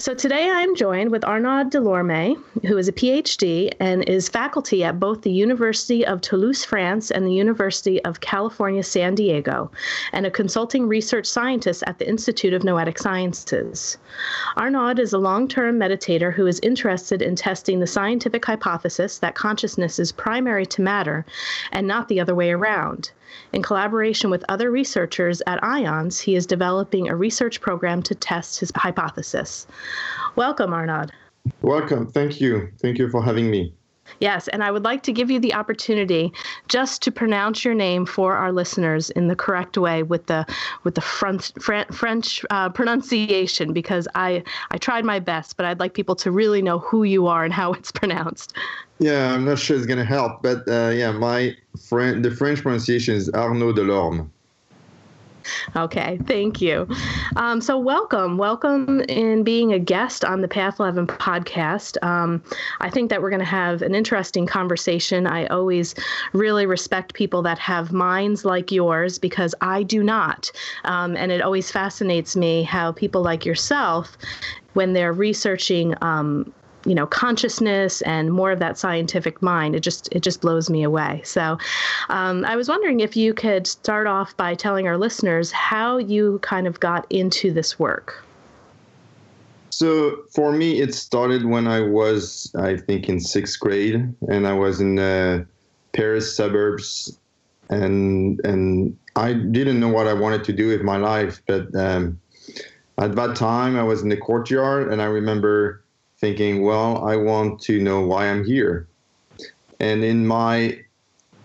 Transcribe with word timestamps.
So 0.00 0.14
today 0.14 0.48
I'm 0.48 0.76
joined 0.76 1.10
with 1.10 1.24
Arnaud 1.24 1.70
Delorme, 1.70 2.40
who 2.64 2.78
is 2.78 2.86
a 2.86 2.92
PhD 2.92 3.72
and 3.80 4.08
is 4.08 4.28
faculty 4.28 4.84
at 4.84 5.00
both 5.00 5.22
the 5.22 5.32
University 5.32 6.06
of 6.06 6.20
Toulouse, 6.20 6.64
France, 6.64 7.10
and 7.10 7.26
the 7.26 7.32
University 7.32 8.00
of 8.04 8.20
California, 8.20 8.84
San 8.84 9.16
Diego, 9.16 9.72
and 10.12 10.24
a 10.24 10.30
consulting 10.30 10.86
research 10.86 11.26
scientist 11.26 11.82
at 11.88 11.98
the 11.98 12.08
Institute 12.08 12.54
of 12.54 12.62
Noetic 12.62 12.96
Sciences. 12.96 13.98
Arnaud 14.56 15.00
is 15.00 15.12
a 15.12 15.18
long 15.18 15.48
term 15.48 15.80
meditator 15.80 16.32
who 16.32 16.46
is 16.46 16.60
interested 16.60 17.20
in 17.20 17.34
testing 17.34 17.80
the 17.80 17.86
scientific 17.88 18.44
hypothesis 18.44 19.18
that 19.18 19.34
consciousness 19.34 19.98
is 19.98 20.12
primary 20.12 20.64
to 20.66 20.80
matter 20.80 21.26
and 21.72 21.88
not 21.88 22.06
the 22.06 22.20
other 22.20 22.36
way 22.36 22.52
around. 22.52 23.10
In 23.52 23.62
collaboration 23.62 24.30
with 24.30 24.44
other 24.48 24.70
researchers 24.70 25.42
at 25.46 25.62
IONS, 25.62 26.20
he 26.20 26.36
is 26.36 26.46
developing 26.46 27.08
a 27.08 27.16
research 27.16 27.60
program 27.60 28.02
to 28.02 28.14
test 28.14 28.60
his 28.60 28.72
hypothesis. 28.74 29.66
Welcome, 30.36 30.72
Arnaud. 30.72 31.06
Welcome. 31.62 32.06
Thank 32.06 32.40
you. 32.40 32.70
Thank 32.80 32.98
you 32.98 33.08
for 33.08 33.22
having 33.22 33.50
me. 33.50 33.72
Yes, 34.20 34.48
and 34.48 34.62
I 34.62 34.70
would 34.70 34.84
like 34.84 35.02
to 35.04 35.12
give 35.12 35.30
you 35.30 35.38
the 35.40 35.54
opportunity 35.54 36.32
just 36.68 37.02
to 37.02 37.12
pronounce 37.12 37.64
your 37.64 37.74
name 37.74 38.06
for 38.06 38.34
our 38.34 38.52
listeners 38.52 39.10
in 39.10 39.28
the 39.28 39.36
correct 39.36 39.78
way 39.78 40.02
with 40.02 40.26
the 40.26 40.46
with 40.84 40.94
the 40.94 41.00
French 41.00 41.52
French 41.92 42.44
uh, 42.50 42.68
pronunciation 42.70 43.72
because 43.72 44.08
I 44.14 44.42
I 44.70 44.78
tried 44.78 45.04
my 45.04 45.18
best, 45.18 45.56
but 45.56 45.66
I'd 45.66 45.80
like 45.80 45.94
people 45.94 46.16
to 46.16 46.30
really 46.30 46.62
know 46.62 46.78
who 46.78 47.04
you 47.04 47.26
are 47.26 47.44
and 47.44 47.52
how 47.52 47.72
it's 47.78 47.92
pronounced. 47.92 48.54
Yeah, 48.98 49.32
I'm 49.32 49.44
not 49.44 49.58
sure 49.58 49.76
it's 49.76 49.86
gonna 49.86 50.04
help, 50.04 50.42
but 50.42 50.68
uh, 50.68 50.90
yeah, 50.94 51.12
my 51.12 51.56
friend, 51.88 52.24
the 52.24 52.30
French 52.30 52.62
pronunciation 52.62 53.14
is 53.14 53.30
Arnaud 53.30 53.74
Delorme. 53.74 54.28
Okay, 55.76 56.18
thank 56.26 56.60
you. 56.60 56.86
Um, 57.36 57.60
so, 57.60 57.78
welcome, 57.78 58.38
welcome 58.38 59.00
in 59.02 59.44
being 59.44 59.72
a 59.72 59.78
guest 59.78 60.24
on 60.24 60.40
the 60.40 60.48
Path 60.48 60.80
11 60.80 61.06
podcast. 61.06 62.02
Um, 62.04 62.42
I 62.80 62.90
think 62.90 63.10
that 63.10 63.22
we're 63.22 63.30
going 63.30 63.40
to 63.40 63.46
have 63.46 63.82
an 63.82 63.94
interesting 63.94 64.46
conversation. 64.46 65.26
I 65.26 65.46
always 65.46 65.94
really 66.32 66.66
respect 66.66 67.14
people 67.14 67.42
that 67.42 67.58
have 67.58 67.92
minds 67.92 68.44
like 68.44 68.70
yours 68.72 69.18
because 69.18 69.54
I 69.60 69.82
do 69.82 70.02
not. 70.02 70.50
Um, 70.84 71.16
and 71.16 71.32
it 71.32 71.42
always 71.42 71.70
fascinates 71.70 72.36
me 72.36 72.62
how 72.62 72.92
people 72.92 73.22
like 73.22 73.44
yourself, 73.44 74.16
when 74.74 74.92
they're 74.92 75.12
researching 75.12 75.94
um, 76.02 76.52
you 76.88 76.94
know 76.94 77.06
consciousness 77.06 78.00
and 78.02 78.32
more 78.32 78.50
of 78.50 78.58
that 78.58 78.78
scientific 78.78 79.42
mind 79.42 79.74
it 79.76 79.80
just 79.80 80.08
it 80.10 80.22
just 80.22 80.40
blows 80.40 80.70
me 80.70 80.82
away. 80.82 81.20
So 81.24 81.58
um, 82.08 82.44
i 82.46 82.56
was 82.56 82.68
wondering 82.68 83.00
if 83.00 83.16
you 83.16 83.34
could 83.34 83.66
start 83.66 84.06
off 84.06 84.36
by 84.36 84.54
telling 84.54 84.88
our 84.88 84.96
listeners 84.96 85.52
how 85.52 85.98
you 85.98 86.38
kind 86.42 86.66
of 86.66 86.80
got 86.80 87.06
into 87.10 87.52
this 87.52 87.78
work. 87.78 88.24
So 89.70 90.24
for 90.34 90.50
me 90.50 90.80
it 90.80 90.94
started 90.94 91.44
when 91.44 91.68
i 91.68 91.80
was 91.80 92.50
i 92.58 92.76
think 92.76 93.08
in 93.08 93.20
sixth 93.20 93.60
grade 93.60 93.94
and 94.28 94.46
i 94.46 94.52
was 94.52 94.80
in 94.80 94.96
the 94.96 95.46
paris 95.92 96.34
suburbs 96.34 97.18
and 97.70 98.40
and 98.44 98.96
i 99.14 99.32
didn't 99.32 99.78
know 99.78 99.88
what 99.88 100.08
i 100.08 100.12
wanted 100.14 100.42
to 100.44 100.52
do 100.52 100.68
with 100.68 100.82
my 100.82 100.96
life 100.96 101.42
but 101.46 101.72
um, 101.76 102.18
at 102.98 103.14
that 103.14 103.36
time 103.36 103.76
i 103.76 103.82
was 103.82 104.02
in 104.02 104.08
the 104.08 104.16
courtyard 104.16 104.90
and 104.92 105.00
i 105.00 105.04
remember 105.04 105.84
thinking, 106.18 106.62
well, 106.62 107.04
I 107.06 107.16
want 107.16 107.60
to 107.62 107.80
know 107.80 108.00
why 108.00 108.28
I'm 108.28 108.44
here. 108.44 108.86
And 109.80 110.04
in 110.04 110.26
my 110.26 110.80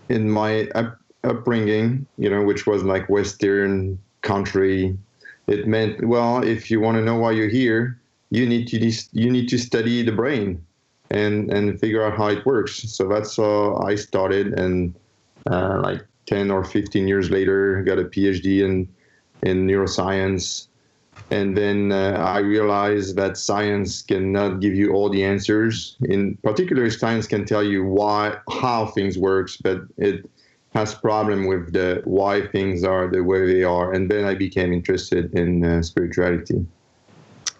in 0.08 0.28
my 0.30 0.68
up, 0.74 0.98
upbringing, 1.22 2.06
you 2.18 2.28
know, 2.28 2.42
which 2.42 2.66
was 2.66 2.82
like 2.82 3.08
Western 3.08 3.98
country, 4.22 4.96
it 5.46 5.66
meant, 5.66 6.06
well, 6.06 6.42
if 6.42 6.70
you 6.70 6.80
want 6.80 6.96
to 6.96 7.02
know 7.02 7.16
why 7.16 7.32
you're 7.32 7.48
here, 7.48 7.98
you 8.30 8.46
need 8.46 8.66
to 8.68 8.78
you 9.12 9.30
need 9.30 9.48
to 9.48 9.58
study 9.58 10.02
the 10.02 10.12
brain 10.12 10.64
and 11.10 11.52
and 11.52 11.78
figure 11.78 12.04
out 12.04 12.16
how 12.16 12.28
it 12.28 12.44
works. 12.44 12.74
So 12.90 13.08
that's 13.08 13.36
how 13.36 13.76
I 13.76 13.94
started, 13.94 14.58
and 14.58 14.94
uh, 15.50 15.80
like 15.82 16.04
ten 16.26 16.50
or 16.50 16.64
fifteen 16.64 17.06
years 17.06 17.30
later, 17.30 17.82
got 17.82 17.98
a 17.98 18.04
PhD 18.04 18.64
in 18.64 18.88
in 19.42 19.66
neuroscience 19.66 20.66
and 21.30 21.56
then 21.56 21.90
uh, 21.90 22.16
I 22.18 22.38
realized 22.38 23.16
that 23.16 23.36
science 23.36 24.02
cannot 24.02 24.60
give 24.60 24.74
you 24.74 24.92
all 24.92 25.08
the 25.08 25.24
answers. 25.24 25.96
In 26.02 26.36
particular, 26.42 26.90
science 26.90 27.26
can 27.26 27.44
tell 27.44 27.64
you 27.64 27.84
why, 27.84 28.36
how 28.50 28.86
things 28.86 29.18
works, 29.18 29.56
but 29.56 29.82
it 29.96 30.28
has 30.74 30.94
problem 30.94 31.46
with 31.46 31.72
the 31.72 32.02
why 32.04 32.46
things 32.46 32.84
are 32.84 33.08
the 33.08 33.22
way 33.22 33.46
they 33.46 33.64
are. 33.64 33.92
And 33.92 34.10
then 34.10 34.24
I 34.24 34.34
became 34.34 34.72
interested 34.72 35.32
in 35.34 35.64
uh, 35.64 35.82
spirituality. 35.82 36.66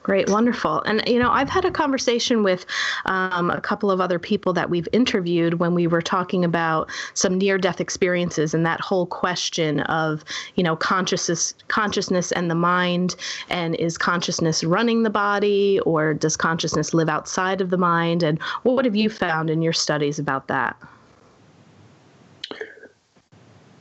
Great, 0.05 0.29
wonderful. 0.29 0.83
And, 0.83 1.03
you 1.09 1.19
know, 1.19 1.31
I've 1.31 1.49
had 1.49 1.65
a 1.65 1.71
conversation 1.71 2.43
with 2.43 2.67
um, 3.07 3.51
a 3.51 3.59
couple 3.59 3.91
of 3.91 4.03
other 4.03 4.19
people 4.19 4.53
that 4.53 4.69
we've 4.69 4.87
interviewed 4.93 5.55
when 5.55 5.73
we 5.73 5.87
were 5.87 6.03
talking 6.03 6.45
about 6.45 6.91
some 7.15 7.39
near 7.39 7.57
death 7.57 7.81
experiences 7.81 8.53
and 8.53 8.67
that 8.67 8.83
whole 8.83 9.07
question 9.07 9.81
of, 9.81 10.23
you 10.57 10.63
know, 10.63 10.77
consciousness, 10.77 11.55
consciousness 11.69 12.33
and 12.33 12.51
the 12.51 12.55
mind. 12.55 13.17
And 13.49 13.77
is 13.77 13.97
consciousness 13.97 14.63
running 14.63 15.05
the 15.05 15.11
body 15.11 15.81
or 15.81 16.13
does 16.13 16.37
consciousness 16.37 16.93
live 16.93 17.09
outside 17.09 17.63
of 17.63 17.71
the 17.71 17.79
mind? 17.79 18.23
And 18.23 18.39
what 18.63 18.85
have 18.85 18.95
you 18.95 19.09
found 19.09 19.49
in 19.49 19.63
your 19.63 19.73
studies 19.73 20.19
about 20.19 20.49
that? 20.49 20.77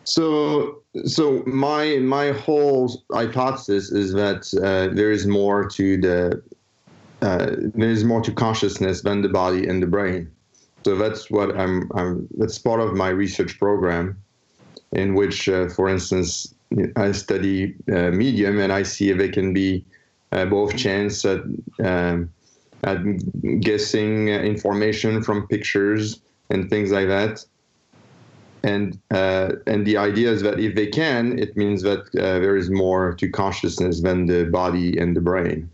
So, 0.05 0.81
so 1.05 1.43
my 1.45 1.97
my 1.97 2.31
whole 2.31 3.03
hypothesis 3.11 3.91
is 3.91 4.13
that 4.13 4.53
uh, 4.61 4.93
there 4.93 5.11
is 5.11 5.25
more 5.25 5.67
to 5.69 5.97
the 5.97 6.43
uh, 7.21 7.55
there 7.73 7.89
is 7.89 8.03
more 8.03 8.21
to 8.21 8.33
consciousness 8.33 9.01
than 9.01 9.21
the 9.21 9.29
body 9.29 9.65
and 9.67 9.81
the 9.81 9.87
brain. 9.87 10.29
So 10.83 10.95
that's 10.95 11.31
what 11.31 11.57
I'm. 11.57 11.89
I'm 11.95 12.27
that's 12.37 12.57
part 12.57 12.81
of 12.81 12.93
my 12.93 13.09
research 13.09 13.57
program, 13.57 14.21
in 14.91 15.15
which, 15.15 15.47
uh, 15.47 15.69
for 15.69 15.87
instance, 15.87 16.53
I 16.97 17.13
study 17.13 17.75
uh, 17.89 18.11
medium 18.11 18.59
and 18.59 18.73
I 18.73 18.83
see 18.83 19.09
if 19.09 19.19
it 19.19 19.31
can 19.33 19.53
be 19.53 19.85
uh, 20.33 20.45
both 20.45 20.75
chance 20.75 21.23
at, 21.23 21.41
um, 21.83 22.29
at 22.83 22.97
guessing 23.61 24.27
information 24.27 25.23
from 25.23 25.47
pictures 25.47 26.19
and 26.49 26.69
things 26.69 26.91
like 26.91 27.07
that 27.07 27.45
and 28.63 28.97
uh, 29.11 29.53
and 29.67 29.85
the 29.85 29.97
idea 29.97 30.31
is 30.31 30.41
that 30.41 30.59
if 30.59 30.75
they 30.75 30.87
can, 30.87 31.37
it 31.37 31.55
means 31.57 31.81
that 31.81 31.99
uh, 32.15 32.39
there 32.39 32.55
is 32.55 32.69
more 32.69 33.13
to 33.13 33.29
consciousness 33.29 34.01
than 34.01 34.25
the 34.25 34.45
body 34.45 34.97
and 34.97 35.15
the 35.15 35.21
brain. 35.21 35.69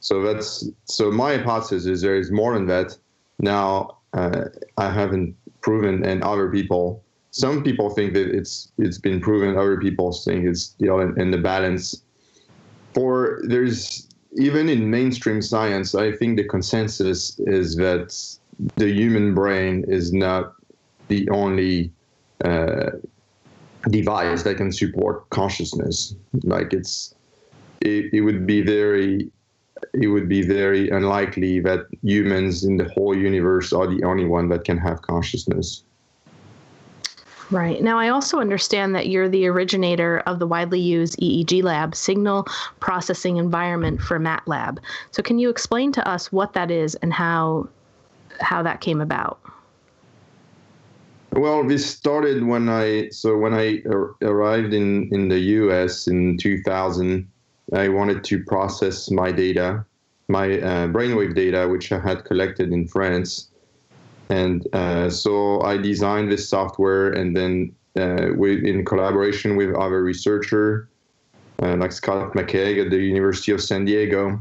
So 0.00 0.22
that's 0.22 0.68
so 0.84 1.10
my 1.10 1.36
hypothesis 1.36 1.86
is 1.86 2.02
there 2.02 2.16
is 2.16 2.30
more 2.30 2.54
than 2.54 2.66
that. 2.66 2.96
Now 3.38 3.98
uh, 4.12 4.46
I 4.76 4.90
haven't 4.90 5.36
proven, 5.60 6.04
and 6.04 6.22
other 6.22 6.50
people, 6.50 7.02
some 7.30 7.62
people 7.62 7.90
think 7.90 8.14
that 8.14 8.28
it's 8.28 8.72
it's 8.78 8.98
been 8.98 9.20
proven. 9.20 9.56
Other 9.56 9.78
people 9.78 10.12
think 10.12 10.44
it's 10.44 10.74
you 10.78 10.88
know 10.88 10.98
in, 10.98 11.20
in 11.20 11.30
the 11.30 11.38
balance. 11.38 12.02
For 12.94 13.40
there's 13.44 14.08
even 14.36 14.68
in 14.68 14.90
mainstream 14.90 15.40
science, 15.40 15.94
I 15.94 16.12
think 16.12 16.36
the 16.36 16.44
consensus 16.44 17.38
is 17.38 17.76
that 17.76 18.16
the 18.76 18.90
human 18.90 19.34
brain 19.34 19.84
is 19.86 20.12
not 20.12 20.54
the 21.06 21.28
only 21.30 21.92
uh, 22.44 22.90
device 23.90 24.42
that 24.42 24.56
can 24.56 24.72
support 24.72 25.28
consciousness. 25.30 26.14
Like 26.42 26.72
it's, 26.72 27.14
it, 27.80 28.12
it 28.12 28.20
would 28.22 28.46
be 28.46 28.62
very, 28.62 29.30
it 29.94 30.08
would 30.08 30.28
be 30.28 30.42
very 30.42 30.90
unlikely 30.90 31.60
that 31.60 31.86
humans 32.02 32.64
in 32.64 32.76
the 32.76 32.88
whole 32.90 33.16
universe 33.16 33.72
are 33.72 33.86
the 33.86 34.02
only 34.04 34.24
one 34.24 34.48
that 34.48 34.64
can 34.64 34.78
have 34.78 35.02
consciousness. 35.02 35.84
Right. 37.50 37.82
Now, 37.82 37.98
I 37.98 38.10
also 38.10 38.40
understand 38.40 38.94
that 38.94 39.08
you're 39.08 39.28
the 39.28 39.46
originator 39.46 40.20
of 40.26 40.38
the 40.38 40.46
widely 40.46 40.80
used 40.80 41.18
EEGLAB, 41.18 41.94
Signal 41.94 42.44
Processing 42.78 43.38
Environment 43.38 44.02
for 44.02 44.20
MATLAB. 44.20 44.78
So, 45.12 45.22
can 45.22 45.38
you 45.38 45.48
explain 45.48 45.90
to 45.92 46.06
us 46.06 46.30
what 46.30 46.52
that 46.52 46.70
is 46.70 46.94
and 46.96 47.12
how 47.12 47.68
how 48.40 48.62
that 48.62 48.82
came 48.82 49.00
about? 49.00 49.40
Well, 51.32 51.66
this 51.66 51.86
started 51.86 52.44
when 52.44 52.68
I 52.68 53.10
so 53.10 53.36
when 53.36 53.54
I 53.54 53.82
ar- 53.88 54.14
arrived 54.22 54.74
in 54.74 55.08
in 55.12 55.28
the 55.28 55.38
U.S. 55.60 56.06
in 56.08 56.38
2000. 56.38 57.28
I 57.72 57.88
wanted 57.88 58.24
to 58.24 58.42
process 58.44 59.10
my 59.10 59.30
data, 59.30 59.84
my 60.28 60.58
uh, 60.58 60.88
brainwave 60.88 61.34
data, 61.34 61.68
which 61.68 61.92
I 61.92 61.98
had 61.98 62.24
collected 62.24 62.72
in 62.72 62.88
France, 62.88 63.50
And 64.30 64.66
uh, 64.74 65.10
so 65.10 65.60
I 65.62 65.76
designed 65.76 66.30
this 66.30 66.48
software, 66.48 67.10
and 67.12 67.36
then 67.36 67.74
uh, 67.98 68.28
we, 68.36 68.68
in 68.68 68.84
collaboration 68.84 69.56
with 69.56 69.74
other 69.74 70.02
researcher 70.02 70.88
uh, 71.62 71.76
like 71.76 71.92
Scott 71.92 72.34
Makeig 72.34 72.84
at 72.84 72.90
the 72.90 72.98
University 72.98 73.52
of 73.52 73.62
San 73.62 73.84
Diego, 73.84 74.40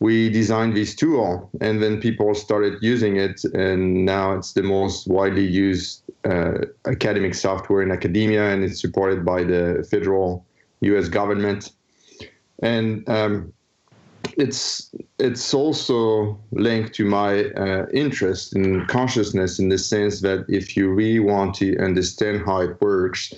we 0.00 0.30
designed 0.30 0.76
this 0.76 0.94
tool, 0.94 1.50
and 1.60 1.82
then 1.82 2.00
people 2.00 2.34
started 2.34 2.82
using 2.82 3.16
it, 3.16 3.44
and 3.54 4.04
now 4.04 4.32
it's 4.32 4.52
the 4.54 4.62
most 4.62 5.06
widely 5.06 5.44
used 5.46 6.02
uh, 6.24 6.58
academic 6.86 7.34
software 7.34 7.82
in 7.82 7.90
academia, 7.90 8.50
and 8.50 8.64
it's 8.64 8.80
supported 8.80 9.24
by 9.24 9.44
the 9.44 9.86
federal 9.90 10.44
U.S. 10.80 11.08
government, 11.08 11.72
and 12.60 13.06
um, 13.08 13.52
it's 14.36 14.90
it's 15.18 15.52
also 15.54 16.38
linked 16.52 16.94
to 16.94 17.04
my 17.04 17.44
uh, 17.50 17.86
interest 17.92 18.56
in 18.56 18.86
consciousness 18.86 19.58
in 19.58 19.68
the 19.68 19.78
sense 19.78 20.20
that 20.22 20.44
if 20.48 20.76
you 20.76 20.90
really 20.90 21.20
want 21.20 21.54
to 21.56 21.78
understand 21.78 22.44
how 22.44 22.60
it 22.60 22.80
works 22.80 23.32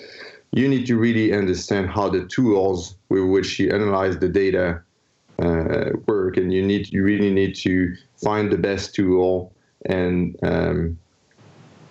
you 0.57 0.67
need 0.69 0.87
to 0.87 0.97
really 0.97 1.35
understand 1.35 1.91
how 1.91 2.09
the 2.09 2.25
tools 2.25 2.97
with 3.11 3.25
which 3.25 3.59
you 3.61 3.71
analyze 3.71 4.19
the 4.19 4.29
data 4.29 4.83
uh, 5.39 5.91
work, 6.07 6.39
and 6.39 6.53
you 6.53 6.63
need 6.67 6.91
you 6.91 7.03
really 7.03 7.31
need 7.31 7.55
to 7.57 7.95
find 8.17 8.51
the 8.51 8.57
best 8.57 8.95
tool 8.95 9.53
and 9.85 10.35
um, 10.43 10.99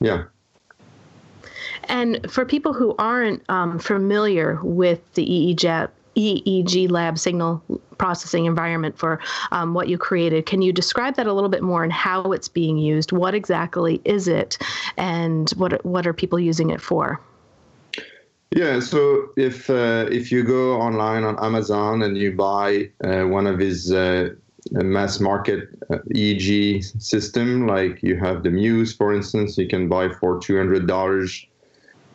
yeah. 0.02 0.24
And 1.84 2.20
for 2.30 2.44
people 2.44 2.74
who 2.74 2.96
aren't 2.98 3.48
um, 3.50 3.78
familiar 3.78 4.60
with 4.64 5.00
the 5.14 5.24
EEG, 5.24 5.88
EEGLAB 6.16 7.20
signal 7.20 7.62
processing 8.00 8.46
environment 8.46 8.98
for 8.98 9.20
um, 9.52 9.76
what 9.76 9.90
you 9.90 9.98
created. 10.00 10.48
Can 10.48 10.64
you 10.64 10.74
describe 10.74 11.16
that 11.18 11.28
a 11.28 11.34
little 11.34 11.50
bit 11.50 11.62
more 11.62 11.84
and 11.84 11.94
how 11.94 12.32
it's 12.32 12.48
being 12.48 12.80
used? 12.80 13.12
What 13.12 13.36
exactly 13.36 14.02
is 14.06 14.28
it, 14.28 14.58
and 14.98 15.52
what 15.52 15.86
what 15.86 16.08
are 16.08 16.14
people 16.14 16.40
using 16.40 16.72
it 16.72 16.82
for? 16.82 17.22
Yeah, 18.56 18.80
so 18.80 19.34
if 19.36 19.70
uh, 19.70 20.08
if 20.10 20.32
you 20.32 20.42
go 20.42 20.80
online 20.80 21.26
on 21.26 21.38
Amazon 21.44 22.02
and 22.04 22.18
you 22.18 22.32
buy 22.32 22.90
uh, 23.04 23.24
one 23.24 23.48
of 23.48 23.60
his 23.60 23.92
uh, 23.92 24.30
mass 24.72 25.20
market 25.20 25.68
uh, 25.90 25.98
EEG 26.16 27.02
system, 27.02 27.68
like 27.68 28.02
you 28.02 28.16
have 28.16 28.44
the 28.44 28.50
Muse, 28.50 28.96
for 28.96 29.14
instance, 29.14 29.58
you 29.58 29.68
can 29.68 29.90
buy 29.90 30.08
for 30.08 30.40
two 30.40 30.56
hundred 30.56 30.88
dollars. 30.88 31.46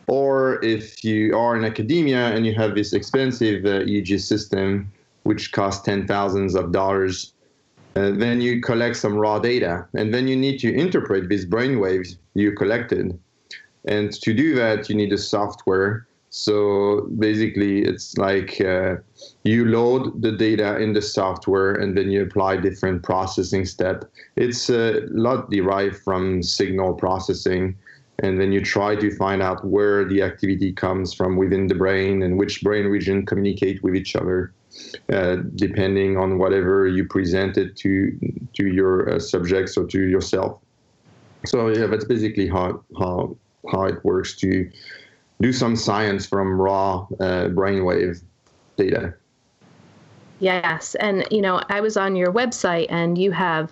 Or 0.07 0.59
if 0.65 1.03
you 1.03 1.37
are 1.37 1.55
in 1.55 1.63
academia 1.63 2.33
and 2.33 2.43
you 2.43 2.55
have 2.55 2.73
this 2.73 2.91
expensive 2.91 3.63
uh, 3.63 3.85
EEG 3.85 4.19
system, 4.19 4.91
which 5.21 5.51
costs 5.51 5.85
ten 5.85 6.07
thousands 6.07 6.55
of 6.55 6.71
dollars, 6.71 7.33
uh, 7.95 8.09
then 8.13 8.41
you 8.41 8.61
collect 8.61 8.95
some 8.95 9.13
raw 9.13 9.37
data, 9.37 9.85
and 9.93 10.11
then 10.11 10.27
you 10.27 10.35
need 10.35 10.57
to 10.61 10.73
interpret 10.73 11.29
these 11.29 11.45
brainwaves 11.45 12.17
you 12.33 12.51
collected. 12.53 13.15
And 13.85 14.11
to 14.23 14.33
do 14.33 14.55
that, 14.55 14.89
you 14.89 14.95
need 14.95 15.13
a 15.13 15.19
software 15.19 16.07
so 16.31 17.09
basically, 17.19 17.81
it's 17.81 18.17
like 18.17 18.61
uh, 18.61 18.95
you 19.43 19.65
load 19.65 20.21
the 20.21 20.31
data 20.31 20.79
in 20.79 20.93
the 20.93 21.01
software 21.01 21.73
and 21.73 21.97
then 21.97 22.09
you 22.09 22.23
apply 22.23 22.55
different 22.55 23.03
processing 23.03 23.65
step. 23.65 24.05
It's 24.37 24.69
a 24.69 25.01
lot 25.09 25.51
derived 25.51 25.97
from 25.97 26.41
signal 26.41 26.93
processing, 26.93 27.77
and 28.19 28.39
then 28.39 28.53
you 28.53 28.61
try 28.61 28.95
to 28.95 29.13
find 29.17 29.41
out 29.41 29.65
where 29.65 30.05
the 30.05 30.21
activity 30.21 30.71
comes 30.71 31.13
from 31.13 31.35
within 31.35 31.67
the 31.67 31.75
brain 31.75 32.23
and 32.23 32.39
which 32.39 32.61
brain 32.61 32.85
region 32.85 33.25
communicate 33.25 33.83
with 33.83 33.93
each 33.93 34.15
other, 34.15 34.53
uh, 35.11 35.35
depending 35.55 36.15
on 36.15 36.37
whatever 36.37 36.87
you 36.87 37.03
presented 37.03 37.75
to 37.75 38.17
to 38.53 38.67
your 38.67 39.09
uh, 39.09 39.19
subjects 39.19 39.75
or 39.75 39.85
to 39.87 40.07
yourself. 40.07 40.61
So 41.45 41.67
yeah, 41.67 41.87
that's 41.87 42.05
basically 42.05 42.47
how 42.47 42.81
how 42.97 43.35
how 43.69 43.83
it 43.83 44.03
works 44.05 44.37
to 44.37 44.71
do 45.41 45.51
some 45.51 45.75
science 45.75 46.25
from 46.25 46.59
raw 46.59 47.07
uh, 47.19 47.47
brainwave 47.49 48.21
data. 48.77 49.13
Yes. 50.41 50.95
And, 50.95 51.27
you 51.29 51.39
know, 51.39 51.61
I 51.69 51.81
was 51.81 51.95
on 51.95 52.15
your 52.15 52.33
website 52.33 52.87
and 52.89 53.15
you 53.15 53.29
have 53.31 53.71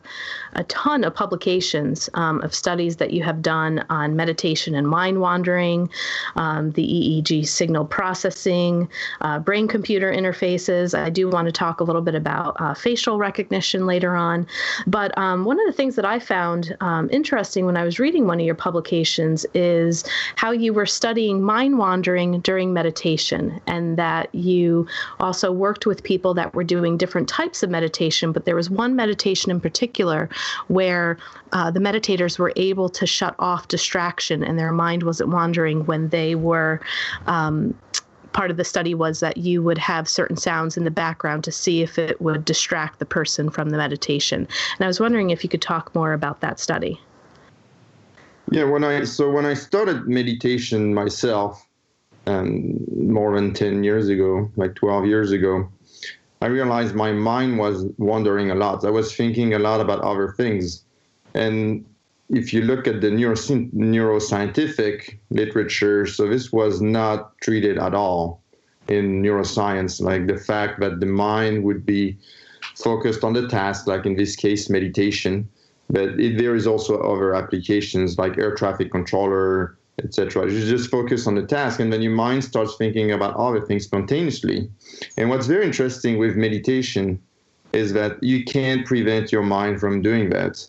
a 0.54 0.64
ton 0.66 1.04
of 1.04 1.16
publications 1.16 2.12
um, 2.14 2.42
of 2.42 2.54
studies 2.54 2.98
that 2.98 3.12
you 3.12 3.24
have 3.24 3.42
done 3.42 3.84
on 3.90 4.16
meditation 4.16 4.76
and 4.76 4.88
mind 4.88 5.20
wandering, 5.20 5.90
um, 6.36 6.70
the 6.72 6.84
EEG 6.84 7.48
signal 7.48 7.86
processing, 7.86 8.88
uh, 9.22 9.40
brain 9.40 9.68
computer 9.68 10.12
interfaces. 10.12 10.98
I 10.98 11.10
do 11.10 11.28
want 11.28 11.48
to 11.48 11.52
talk 11.52 11.80
a 11.80 11.84
little 11.84 12.04
bit 12.04 12.14
about 12.14 12.56
uh, 12.60 12.76
facial 12.76 13.18
recognition 13.18 13.88
later 13.88 14.16
on. 14.16 14.46
But 14.86 15.18
um, 15.18 15.46
one 15.46 15.60
of 15.60 15.66
the 15.66 15.74
things 15.74 15.96
that 15.96 16.06
I 16.06 16.20
found 16.20 16.78
um, 16.82 17.10
interesting 17.12 17.66
when 17.66 17.78
I 17.78 17.84
was 17.84 17.98
reading 17.98 18.28
one 18.28 18.40
of 18.40 18.46
your 18.46 18.54
publications 18.54 19.44
is 19.56 20.04
how 20.36 20.52
you 20.52 20.72
were 20.72 20.86
studying 20.86 21.42
mind 21.42 21.80
wandering 21.80 22.42
during 22.42 22.74
meditation 22.74 23.60
and 23.66 23.98
that 23.98 24.34
you 24.36 24.88
also 25.20 25.52
worked 25.52 25.88
with 25.88 26.04
people 26.04 26.36
that 26.36 26.54
were 26.60 26.64
doing 26.66 26.98
different 26.98 27.30
types 27.30 27.64
of 27.64 27.70
meditation, 27.70 28.34
but 28.34 28.44
there 28.44 28.56
was 28.56 28.70
one 28.70 28.94
meditation 28.94 29.50
in 29.50 29.62
particular 29.62 30.28
where 30.68 31.18
uh, 31.54 31.72
the 31.72 31.80
meditators 31.80 32.38
were 32.38 32.52
able 32.58 32.90
to 32.90 33.08
shut 33.08 33.34
off 33.40 33.70
distraction 33.70 34.44
and 34.44 34.60
their 34.60 34.74
mind 34.74 35.04
wasn't 35.04 35.30
wandering 35.30 35.86
when 35.86 36.10
they 36.10 36.36
were. 36.36 36.82
Um, 37.28 37.74
part 38.34 38.52
of 38.52 38.58
the 38.58 38.66
study 38.66 38.94
was 38.94 39.22
that 39.22 39.38
you 39.38 39.64
would 39.64 39.78
have 39.78 40.10
certain 40.10 40.36
sounds 40.36 40.76
in 40.76 40.84
the 40.84 40.92
background 40.92 41.46
to 41.46 41.52
see 41.52 41.82
if 41.82 41.98
it 41.98 42.20
would 42.20 42.44
distract 42.44 43.00
the 43.00 43.06
person 43.06 43.50
from 43.50 43.70
the 43.70 43.78
meditation. 43.78 44.46
And 44.76 44.84
I 44.84 44.88
was 44.88 45.00
wondering 45.00 45.30
if 45.30 45.42
you 45.46 45.50
could 45.50 45.62
talk 45.62 45.96
more 45.96 46.12
about 46.12 46.42
that 46.42 46.60
study. 46.60 47.00
Yeah, 48.52 48.66
when 48.66 48.84
I 48.84 49.06
so 49.06 49.32
when 49.32 49.46
I 49.46 49.54
started 49.54 50.10
meditation 50.10 50.94
myself, 50.94 51.66
um, 52.28 52.78
more 52.98 53.34
than 53.36 53.54
ten 53.54 53.84
years 53.84 54.10
ago, 54.10 54.52
like 54.58 54.76
twelve 54.76 55.06
years 55.06 55.32
ago, 55.32 55.70
I 56.42 56.48
realized 56.48 56.96
my 56.96 57.12
mind 57.12 57.58
was 57.58 57.86
wandering 57.98 58.52
a 58.52 58.56
lot. 58.56 58.86
I 58.86 58.90
was 58.90 59.16
thinking 59.16 59.54
a 59.54 59.60
lot 59.60 59.82
about 59.82 60.00
other 60.00 60.34
things. 60.38 60.84
And 61.34 61.86
if 62.30 62.54
you 62.54 62.62
look 62.62 62.88
at 62.88 63.02
the 63.02 63.10
neuroscientific 63.10 65.20
literature, 65.32 66.06
so 66.06 66.28
this 66.28 66.52
was 66.52 66.82
not 66.82 67.38
treated 67.40 67.78
at 67.78 67.94
all 67.94 68.42
in 68.88 69.22
neuroscience, 69.22 70.02
like 70.02 70.28
the 70.28 70.38
fact 70.38 70.80
that 70.80 71.00
the 71.00 71.06
mind 71.06 71.64
would 71.64 71.86
be 71.86 72.18
focused 72.76 73.24
on 73.24 73.34
the 73.34 73.48
task, 73.48 73.88
like 73.88 74.06
in 74.06 74.16
this 74.16 74.36
case, 74.36 74.70
meditation. 74.70 75.48
But 75.90 76.20
it, 76.20 76.38
there 76.38 76.56
is 76.56 76.68
also 76.68 77.02
other 77.02 77.36
applications 77.36 78.18
like 78.18 78.38
air 78.38 78.56
traffic 78.56 78.92
controller, 78.92 79.78
etc. 80.04 80.52
You 80.52 80.60
just 80.66 80.90
focus 80.90 81.28
on 81.28 81.36
the 81.36 81.46
task, 81.46 81.80
and 81.80 81.92
then 81.92 82.02
your 82.02 82.14
mind 82.14 82.44
starts 82.44 82.76
thinking 82.76 83.12
about 83.12 83.36
other 83.36 83.62
things 83.62 83.86
spontaneously. 83.86 84.70
And 85.18 85.30
what's 85.30 85.48
very 85.48 85.66
interesting 85.66 86.18
with 86.18 86.36
meditation 86.36 87.22
is 87.74 87.94
that 87.94 88.22
you 88.24 88.44
can't 88.44 88.86
prevent 88.86 89.32
your 89.32 89.44
mind 89.44 89.80
from 89.80 90.02
doing 90.02 90.30
that. 90.30 90.66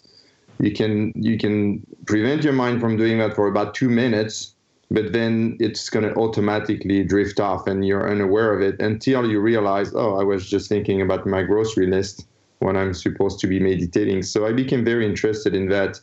You 0.58 0.72
can 0.72 1.12
you 1.14 1.38
can 1.38 1.84
prevent 2.06 2.44
your 2.44 2.52
mind 2.52 2.80
from 2.80 2.96
doing 2.96 3.18
that 3.18 3.34
for 3.34 3.46
about 3.46 3.74
two 3.74 3.88
minutes, 3.88 4.54
but 4.90 5.12
then 5.12 5.56
it's 5.58 5.88
going 5.88 6.06
to 6.06 6.14
automatically 6.16 7.02
drift 7.04 7.40
off, 7.40 7.66
and 7.66 7.86
you're 7.86 8.10
unaware 8.10 8.52
of 8.54 8.60
it 8.60 8.80
until 8.80 9.30
you 9.30 9.40
realize, 9.40 9.94
oh, 9.94 10.20
I 10.20 10.24
was 10.24 10.48
just 10.50 10.68
thinking 10.68 11.00
about 11.00 11.26
my 11.26 11.42
grocery 11.42 11.86
list 11.86 12.26
when 12.58 12.76
I'm 12.76 12.92
supposed 12.92 13.40
to 13.40 13.46
be 13.46 13.58
meditating. 13.58 14.22
So 14.22 14.46
I 14.46 14.52
became 14.52 14.84
very 14.84 15.06
interested 15.06 15.54
in 15.54 15.68
that 15.70 16.00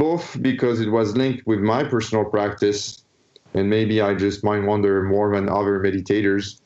both 0.00 0.40
because 0.40 0.80
it 0.80 0.90
was 0.90 1.14
linked 1.14 1.46
with 1.46 1.60
my 1.60 1.84
personal 1.84 2.24
practice, 2.24 3.04
and 3.52 3.68
maybe 3.68 4.00
I 4.00 4.14
just 4.14 4.42
mind 4.42 4.66
wander 4.66 5.02
more 5.02 5.34
than 5.34 5.46
other 5.46 5.78
meditators, 5.78 6.62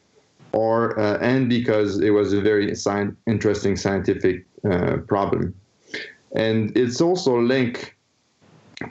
or 0.53 0.97
uh, 1.01 1.19
and 1.19 1.49
because 1.49 1.99
it 2.01 2.11
was 2.11 2.33
a 2.33 2.41
very 2.41 2.71
sci- 2.71 3.11
interesting 3.27 3.75
scientific 3.77 4.47
uh, 4.71 4.99
problem, 5.09 5.53
and 6.37 6.57
it's 6.77 7.01
also 7.01 7.41
linked 7.41 7.93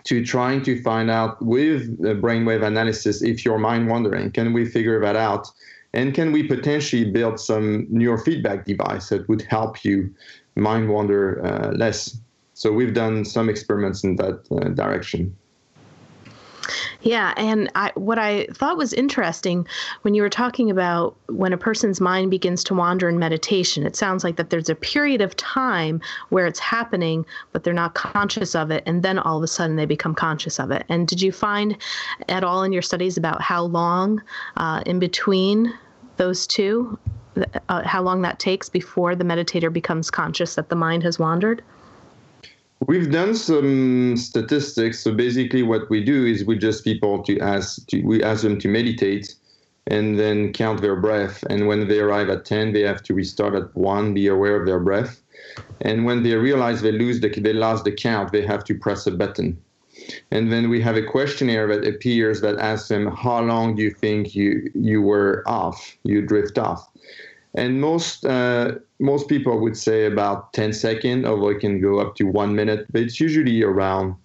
to 0.04 0.26
trying 0.26 0.62
to 0.64 0.82
find 0.82 1.10
out 1.10 1.42
with 1.42 1.98
brainwave 2.22 2.64
analysis 2.64 3.22
if 3.22 3.46
you're 3.46 3.64
mind 3.72 3.88
wandering. 3.88 4.30
Can 4.30 4.52
we 4.52 4.66
figure 4.66 5.00
that 5.00 5.16
out? 5.16 5.48
And 5.94 6.14
can 6.14 6.34
we 6.34 6.44
potentially 6.44 7.06
build 7.06 7.40
some 7.40 7.86
neurofeedback 7.88 8.66
device 8.66 9.08
that 9.10 9.30
would 9.30 9.44
help 9.44 9.86
you 9.86 10.14
mind 10.56 10.90
wander 10.90 11.46
uh, 11.46 11.72
less? 11.78 12.18
So 12.54 12.72
we've 12.72 12.94
done 12.94 13.26
some 13.26 13.50
experiments 13.50 14.04
in 14.04 14.16
that 14.18 14.46
uh, 14.52 14.70
direction. 14.70 15.36
Yeah, 17.02 17.34
and 17.36 17.70
I, 17.76 17.92
what 17.96 18.18
I 18.18 18.48
thought 18.54 18.78
was 18.78 18.94
interesting 18.94 19.68
when 20.04 20.14
you 20.14 20.22
were 20.22 20.30
talking 20.30 20.72
about 20.72 21.18
when 21.28 21.52
a 21.52 21.58
person's 21.58 22.00
mind 22.00 22.32
begins 22.32 22.64
to 22.66 22.74
wander 22.74 23.10
in 23.10 23.20
meditation, 23.20 23.86
it 23.86 23.98
sounds 23.98 24.24
like 24.24 24.38
that 24.38 24.50
there's 24.50 24.70
a 24.70 24.76
period 24.76 25.20
of 25.20 25.36
time 25.36 26.00
where 26.30 26.48
it's 26.48 26.60
happening, 26.60 27.26
but 27.52 27.64
they're 27.64 27.74
not 27.74 27.96
conscious 27.96 28.56
of 28.56 28.72
it, 28.72 28.84
and 28.86 29.04
then 29.04 29.20
all 29.20 29.38
of 29.38 29.44
a 29.44 29.48
sudden 29.48 29.76
they 29.76 29.86
become 29.86 30.16
conscious 30.16 30.60
of 30.60 30.72
it. 30.72 30.86
And 30.88 31.06
did 31.06 31.22
you 31.22 31.34
find 31.34 31.76
at 32.30 32.46
all 32.46 32.64
in 32.64 32.72
your 32.72 32.82
studies 32.82 33.18
about 33.18 33.42
how 33.42 33.64
long 33.64 34.24
uh, 34.56 34.82
in 34.86 35.00
between 35.00 35.74
those 36.16 36.48
two, 36.48 36.98
uh, 37.68 37.84
how 37.84 38.02
long 38.02 38.22
that 38.22 38.40
takes 38.40 38.70
before 38.70 39.14
the 39.16 39.26
meditator 39.26 39.74
becomes 39.74 40.10
conscious 40.10 40.56
that 40.56 40.70
the 40.70 40.76
mind 40.76 41.04
has 41.04 41.20
wandered? 41.20 41.62
We've 42.88 43.12
done 43.12 43.36
some 43.36 44.18
statistics. 44.18 45.00
So 45.00 45.14
basically, 45.14 45.64
what 45.64 45.90
we 45.90 46.04
do 46.04 46.26
is 46.26 46.44
we 46.44 46.58
just 46.58 46.84
people 46.84 47.24
to 47.24 47.40
ask 47.40 47.86
to, 47.88 48.02
we 48.02 48.22
ask 48.24 48.44
them 48.44 48.60
to 48.60 48.68
meditate 48.68 49.36
and 49.88 50.20
then 50.20 50.54
count 50.54 50.82
their 50.82 50.96
breath. 50.96 51.44
And 51.50 51.68
when 51.68 51.88
they 51.88 52.00
arrive 52.00 52.30
at 52.30 52.46
10, 52.46 52.74
they 52.74 52.82
have 52.82 53.04
to 53.04 53.14
restart 53.14 53.56
at 53.56 53.76
one, 53.76 54.14
be 54.14 54.28
aware 54.28 54.56
of 54.60 54.66
their 54.66 54.80
breath. 54.80 55.22
And 55.82 56.06
when 56.06 56.24
they 56.24 56.36
realize 56.36 56.82
they 56.82 56.92
lose 56.92 57.20
the 57.20 57.30
they 57.30 57.54
lost 57.54 57.84
the 57.86 57.92
count, 57.92 58.32
they 58.32 58.46
have 58.46 58.64
to 58.66 58.78
press 58.78 59.08
a 59.08 59.12
button. 59.12 59.62
And 60.32 60.52
then 60.52 60.70
we 60.70 60.82
have 60.82 60.96
a 60.96 61.04
questionnaire 61.04 61.68
that 61.68 61.88
appears 61.88 62.42
that 62.42 62.58
asks 62.58 62.90
them 62.90 63.08
how 63.08 63.42
long 63.42 63.76
do 63.76 63.84
you 63.84 63.92
think 63.92 64.36
you 64.36 64.70
you 64.74 65.02
were 65.02 65.44
off, 65.46 65.96
you 66.04 66.22
drift 66.22 66.58
off. 66.58 66.90
And 67.56 67.80
most 67.80 68.26
uh, 68.26 68.76
most 69.00 69.28
people 69.28 69.60
would 69.60 69.78
say 69.78 70.06
about 70.06 70.54
10 70.54 70.74
seconds, 70.74 71.26
although 71.26 71.50
it 71.50 71.60
can 71.60 71.80
go 71.80 72.00
up 72.00 72.16
to 72.16 72.24
one 72.24 72.56
minute, 72.56 72.88
but 72.92 73.02
it's 73.02 73.20
usually 73.20 73.62
around 73.62 74.16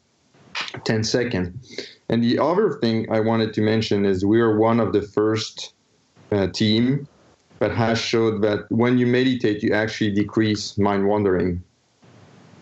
10 0.85 1.05
seconds. 1.05 1.89
And 2.09 2.23
the 2.23 2.39
other 2.39 2.79
thing 2.81 3.11
I 3.11 3.21
wanted 3.21 3.53
to 3.55 3.61
mention 3.61 4.07
is 4.07 4.25
we 4.25 4.41
are 4.41 4.57
one 4.57 4.81
of 4.81 4.93
the 4.93 5.03
first 5.03 5.75
uh, 6.33 6.47
team 6.49 7.07
that 7.59 7.71
has 7.73 7.99
showed 7.99 8.41
that 8.43 8.71
when 8.71 8.99
you 8.99 9.07
meditate, 9.07 9.63
you 9.63 9.75
actually 9.75 10.13
decrease 10.13 10.79
mind 10.79 11.07
wandering. 11.07 11.63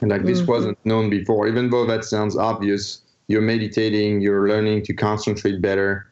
And 0.00 0.10
like 0.10 0.20
mm-hmm. 0.20 0.28
this 0.28 0.42
wasn't 0.42 0.78
known 0.84 1.10
before, 1.10 1.46
even 1.46 1.70
though 1.70 1.86
that 1.86 2.04
sounds 2.04 2.36
obvious. 2.36 3.02
You're 3.28 3.42
meditating, 3.42 4.20
you're 4.20 4.48
learning 4.48 4.84
to 4.84 4.94
concentrate 4.94 5.60
better 5.60 6.06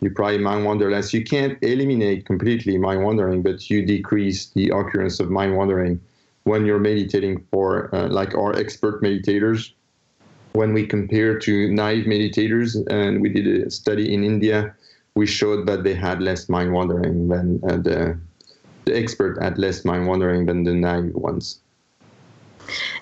you 0.00 0.10
probably 0.10 0.38
mind 0.38 0.64
wander 0.64 0.90
less. 0.90 1.12
You 1.12 1.22
can't 1.22 1.58
eliminate 1.62 2.26
completely 2.26 2.78
mind 2.78 3.04
wandering, 3.04 3.42
but 3.42 3.68
you 3.68 3.84
decrease 3.84 4.46
the 4.50 4.70
occurrence 4.70 5.20
of 5.20 5.30
mind 5.30 5.56
wandering 5.56 6.00
when 6.44 6.64
you're 6.64 6.78
meditating 6.78 7.44
for 7.50 7.94
uh, 7.94 8.08
like 8.08 8.34
our 8.34 8.56
expert 8.56 9.02
meditators. 9.02 9.72
When 10.52 10.72
we 10.72 10.86
compare 10.86 11.38
to 11.38 11.72
naive 11.72 12.06
meditators, 12.06 12.74
and 12.90 13.20
we 13.20 13.28
did 13.28 13.66
a 13.66 13.70
study 13.70 14.12
in 14.12 14.24
India, 14.24 14.74
we 15.14 15.26
showed 15.26 15.66
that 15.66 15.84
they 15.84 15.94
had 15.94 16.20
less 16.20 16.48
mind 16.48 16.72
wandering 16.72 17.28
than 17.28 17.60
uh, 17.68 17.76
the 17.76 18.18
the 18.86 18.96
expert 18.96 19.40
had 19.40 19.58
less 19.58 19.84
mind 19.84 20.06
wandering 20.06 20.46
than 20.46 20.64
the 20.64 20.72
naive 20.72 21.14
ones. 21.14 21.60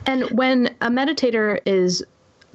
And 0.06 0.24
when 0.30 0.74
a 0.80 0.90
meditator 0.90 1.60
is 1.64 2.04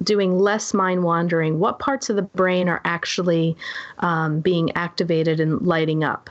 doing 0.02 0.38
less 0.38 0.74
mind 0.74 1.04
wandering, 1.04 1.58
what 1.58 1.78
parts 1.78 2.10
of 2.10 2.16
the 2.16 2.22
brain 2.22 2.68
are 2.68 2.80
actually 2.84 3.56
um, 4.00 4.40
being 4.40 4.70
activated 4.76 5.40
and 5.40 5.62
lighting 5.62 6.04
up? 6.04 6.30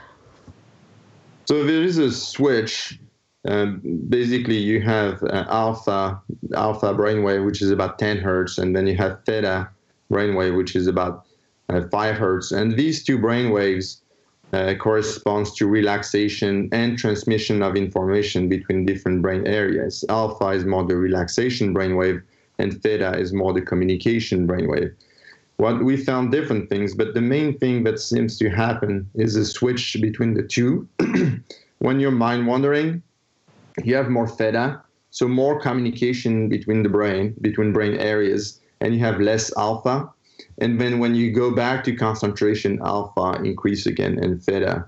So 1.45 1.63
there 1.63 1.81
is 1.81 1.97
a 1.97 2.11
switch. 2.11 2.99
Um, 3.45 3.81
basically, 4.07 4.57
you 4.57 4.81
have 4.81 5.21
uh, 5.23 5.45
alpha 5.49 6.21
alpha 6.55 6.93
brainwave, 6.93 7.45
which 7.45 7.61
is 7.61 7.71
about 7.71 7.99
10 7.99 8.17
hertz, 8.17 8.57
and 8.57 8.75
then 8.75 8.87
you 8.87 8.95
have 8.95 9.23
theta 9.25 9.69
brainwave, 10.11 10.55
which 10.55 10.75
is 10.75 10.87
about 10.87 11.25
uh, 11.69 11.81
5 11.91 12.15
hertz. 12.15 12.51
And 12.51 12.77
these 12.77 13.03
two 13.03 13.17
brainwaves 13.17 13.99
uh, 14.53 14.75
corresponds 14.75 15.53
to 15.55 15.67
relaxation 15.67 16.69
and 16.71 16.97
transmission 16.97 17.61
of 17.61 17.75
information 17.75 18.47
between 18.47 18.85
different 18.85 19.21
brain 19.21 19.45
areas. 19.47 20.05
Alpha 20.09 20.49
is 20.49 20.63
more 20.63 20.85
the 20.85 20.95
relaxation 20.95 21.73
brainwave, 21.73 22.21
and 22.59 22.81
theta 22.81 23.17
is 23.17 23.33
more 23.33 23.53
the 23.53 23.61
communication 23.61 24.47
brainwave. 24.47 24.93
What 25.57 25.83
we 25.83 25.97
found 25.97 26.31
different 26.31 26.69
things, 26.69 26.95
but 26.95 27.13
the 27.13 27.21
main 27.21 27.57
thing 27.57 27.83
that 27.83 27.99
seems 27.99 28.37
to 28.39 28.49
happen 28.49 29.09
is 29.13 29.35
a 29.35 29.45
switch 29.45 29.97
between 30.01 30.33
the 30.33 30.43
two. 30.43 30.87
when 31.79 31.99
you're 31.99 32.11
mind 32.11 32.47
wandering, 32.47 33.03
you 33.83 33.95
have 33.95 34.09
more 34.09 34.27
theta, 34.27 34.81
so 35.11 35.27
more 35.27 35.59
communication 35.59 36.49
between 36.49 36.83
the 36.83 36.89
brain, 36.89 37.35
between 37.41 37.71
brain 37.71 37.95
areas, 37.95 38.59
and 38.81 38.93
you 38.93 38.99
have 38.99 39.19
less 39.19 39.55
alpha. 39.57 40.09
And 40.59 40.81
then 40.81 40.99
when 40.99 41.15
you 41.15 41.31
go 41.31 41.51
back 41.51 41.83
to 41.85 41.95
concentration, 41.95 42.79
alpha 42.83 43.41
increase 43.43 43.85
again 43.85 44.17
and 44.23 44.41
theta 44.41 44.85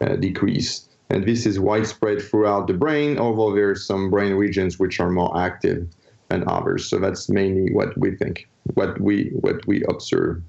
uh, 0.00 0.16
decrease. 0.16 0.88
And 1.08 1.26
this 1.26 1.46
is 1.46 1.58
widespread 1.58 2.22
throughout 2.22 2.66
the 2.66 2.74
brain, 2.74 3.18
although 3.18 3.54
there 3.54 3.70
are 3.70 3.76
some 3.76 4.10
brain 4.10 4.34
regions 4.34 4.78
which 4.78 5.00
are 5.00 5.10
more 5.10 5.36
active 5.40 5.88
and 6.30 6.44
others. 6.44 6.88
So 6.88 6.98
that's 6.98 7.28
mainly 7.28 7.72
what 7.72 7.96
we 7.98 8.16
think, 8.16 8.48
what 8.74 9.00
we 9.00 9.30
what 9.40 9.66
we 9.66 9.82
observe. 9.88 10.42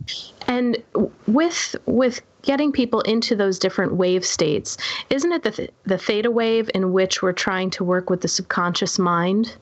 And 0.48 0.82
with 1.28 1.76
with 1.86 2.22
getting 2.44 2.72
people 2.72 3.02
into 3.02 3.36
those 3.36 3.60
different 3.60 3.96
wave 3.96 4.26
states, 4.26 4.78
isn't 5.10 5.32
it 5.32 5.44
the 5.44 5.52
th- 5.52 5.72
the 5.84 5.98
theta 5.98 6.32
wave 6.32 6.70
in 6.74 6.94
which 6.94 7.22
we're 7.22 7.34
trying 7.34 7.70
to 7.72 7.84
work 7.84 8.10
with 8.10 8.22
the 8.22 8.28
subconscious 8.28 8.98
mind? 8.98 9.56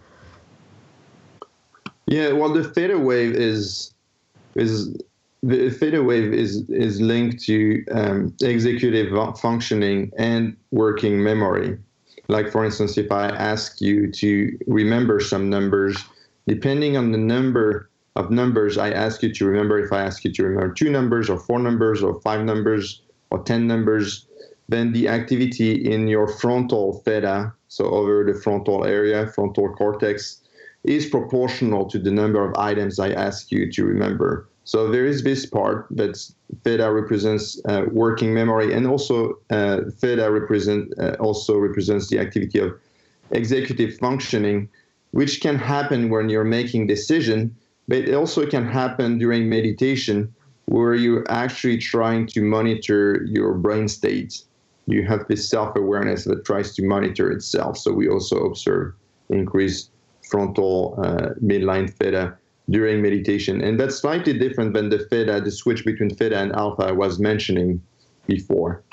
Yeah, 2.06 2.32
well, 2.32 2.52
the 2.54 2.64
theta 2.64 2.98
wave 2.98 3.34
is 3.34 3.94
is 4.56 4.96
the 5.42 5.70
theta 5.70 6.04
wave 6.04 6.34
is 6.34 6.68
is 6.70 7.00
linked 7.00 7.44
to 7.46 7.86
um, 7.92 8.36
executive 8.42 9.14
functioning 9.40 10.12
and 10.18 10.58
working 10.72 11.24
memory. 11.24 11.78
Like, 12.29 12.51
for 12.51 12.63
instance, 12.63 12.95
if 12.98 13.12
I 13.12 13.27
ask 13.29 13.81
you 13.81 14.12
to 14.12 14.57
remember 14.67 15.19
some 15.19 15.50
numbers, 15.50 15.98
depending 16.48 16.95
on 16.95 17.12
the 17.12 17.17
number 17.17 17.89
of 18.15 18.29
numbers 18.29 18.77
I 18.77 18.91
ask 18.91 19.24
you 19.24 19.33
to 19.33 19.45
remember, 19.45 19.79
if 19.79 19.91
I 19.91 20.03
ask 20.03 20.24
you 20.24 20.31
to 20.33 20.43
remember 20.43 20.74
two 20.74 20.91
numbers 20.91 21.27
or 21.27 21.39
four 21.39 21.57
numbers 21.57 22.03
or 22.03 22.21
five 22.21 22.45
numbers 22.45 23.01
or 23.31 23.43
10 23.43 23.65
numbers, 23.65 24.27
then 24.67 24.91
the 24.91 25.07
activity 25.07 25.91
in 25.91 26.07
your 26.07 26.27
frontal 26.27 27.01
theta, 27.03 27.51
so 27.67 27.86
over 27.86 28.24
the 28.24 28.39
frontal 28.39 28.86
area, 28.86 29.25
frontal 29.27 29.74
cortex, 29.74 30.41
is 30.83 31.07
proportional 31.07 31.89
to 31.89 31.98
the 31.98 32.12
number 32.12 32.48
of 32.48 32.55
items 32.57 33.00
I 33.00 33.09
ask 33.09 33.51
you 33.51 33.71
to 33.71 33.83
remember. 33.83 34.48
So 34.70 34.88
there 34.88 35.08
is 35.08 35.24
this 35.24 35.48
part 35.48 35.88
that 35.90 36.16
theta 36.64 36.92
represents 36.92 37.60
uh, 37.66 37.86
working 37.92 38.36
memory, 38.36 38.72
and 38.72 38.86
also 38.86 39.40
uh, 39.50 39.80
theta 39.98 40.30
represent 40.30 40.94
uh, 41.00 41.16
also 41.20 41.58
represents 41.58 42.10
the 42.10 42.20
activity 42.20 42.60
of 42.60 42.80
executive 43.32 43.98
functioning, 43.98 44.70
which 45.10 45.42
can 45.42 45.56
happen 45.56 46.12
when 46.12 46.30
you're 46.30 46.52
making 46.60 46.86
decision, 46.86 47.56
but 47.88 47.98
it 47.98 48.14
also 48.14 48.46
can 48.46 48.64
happen 48.64 49.18
during 49.18 49.50
meditation, 49.50 50.32
where 50.66 50.94
you're 50.94 51.26
actually 51.32 51.80
trying 51.80 52.28
to 52.28 52.40
monitor 52.44 53.24
your 53.26 53.56
brain 53.56 53.88
state. 53.88 54.44
You 54.86 55.02
have 55.08 55.28
this 55.28 55.50
self-awareness 55.50 56.26
that 56.26 56.46
tries 56.46 56.76
to 56.76 56.84
monitor 56.84 57.32
itself. 57.32 57.76
So 57.80 57.92
we 57.92 58.08
also 58.08 58.38
observe 58.46 58.94
increased 59.30 59.90
frontal 60.30 60.94
uh, 61.04 61.34
midline 61.42 61.92
theta 61.92 62.38
during 62.70 63.02
meditation. 63.02 63.62
And 63.62 63.80
that's 63.80 63.96
slightly 63.96 64.38
different 64.38 64.74
than 64.74 64.90
the 64.90 65.00
theta, 65.00 65.42
the 65.42 65.52
switch 65.52 65.86
between 65.86 66.10
theta 66.10 66.38
and 66.38 66.52
alpha 66.54 66.84
I 66.84 66.92
was 66.92 67.20
mentioning 67.20 67.82
before. 68.28 68.84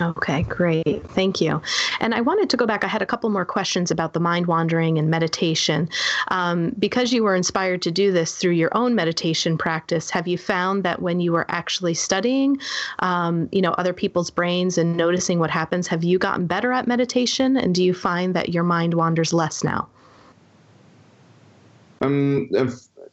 Okay, 0.00 0.44
great. 0.44 1.06
Thank 1.10 1.42
you. 1.42 1.60
And 2.00 2.14
I 2.14 2.22
wanted 2.22 2.48
to 2.50 2.56
go 2.56 2.66
back. 2.66 2.84
I 2.84 2.86
had 2.86 3.02
a 3.02 3.06
couple 3.06 3.28
more 3.28 3.44
questions 3.44 3.90
about 3.90 4.14
the 4.14 4.20
mind 4.20 4.46
wandering 4.46 4.96
and 4.96 5.10
meditation. 5.10 5.90
Um, 6.28 6.74
because 6.78 7.12
you 7.12 7.22
were 7.22 7.36
inspired 7.36 7.82
to 7.82 7.90
do 7.90 8.10
this 8.10 8.36
through 8.36 8.52
your 8.52 8.74
own 8.74 8.94
meditation 8.94 9.58
practice, 9.58 10.08
have 10.10 10.26
you 10.26 10.38
found 10.38 10.84
that 10.84 11.02
when 11.02 11.20
you 11.20 11.32
were 11.32 11.44
actually 11.50 11.94
studying, 11.94 12.58
um, 13.00 13.48
you 13.52 13.60
know, 13.60 13.72
other 13.72 13.92
people's 13.92 14.30
brains 14.30 14.78
and 14.78 14.96
noticing 14.96 15.38
what 15.38 15.50
happens, 15.50 15.86
have 15.88 16.02
you 16.02 16.18
gotten 16.18 16.46
better 16.46 16.72
at 16.72 16.86
meditation? 16.86 17.58
And 17.58 17.74
do 17.74 17.84
you 17.84 17.92
find 17.92 18.34
that 18.34 18.48
your 18.48 18.64
mind 18.64 18.94
wanders 18.94 19.34
less 19.34 19.62
now? 19.62 19.88
Um, 22.00 22.50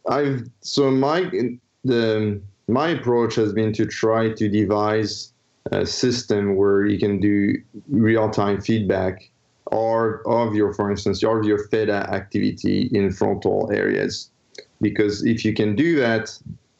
I've 0.10 0.50
so 0.62 0.92
my 0.92 1.30
the 1.84 2.42
my 2.68 2.90
approach 2.90 3.36
has 3.36 3.54
been 3.54 3.74
to 3.74 3.86
try 3.86 4.34
to 4.34 4.50
devise 4.50 5.34
a 5.72 5.86
system 5.86 6.56
where 6.56 6.86
you 6.86 6.98
can 6.98 7.20
do 7.20 7.56
real-time 7.90 8.62
feedback 8.62 9.30
or 9.66 10.22
of 10.28 10.56
your, 10.56 10.74
for 10.74 10.90
instance, 10.90 11.24
of 11.24 11.44
your 11.44 11.68
theta 11.68 12.10
activity 12.14 12.90
in 12.94 13.12
frontal 13.12 13.70
areas. 13.74 14.30
Because 14.82 15.26
if 15.26 15.44
you 15.44 15.54
can 15.54 15.76
do 15.76 15.98
that, 15.98 16.38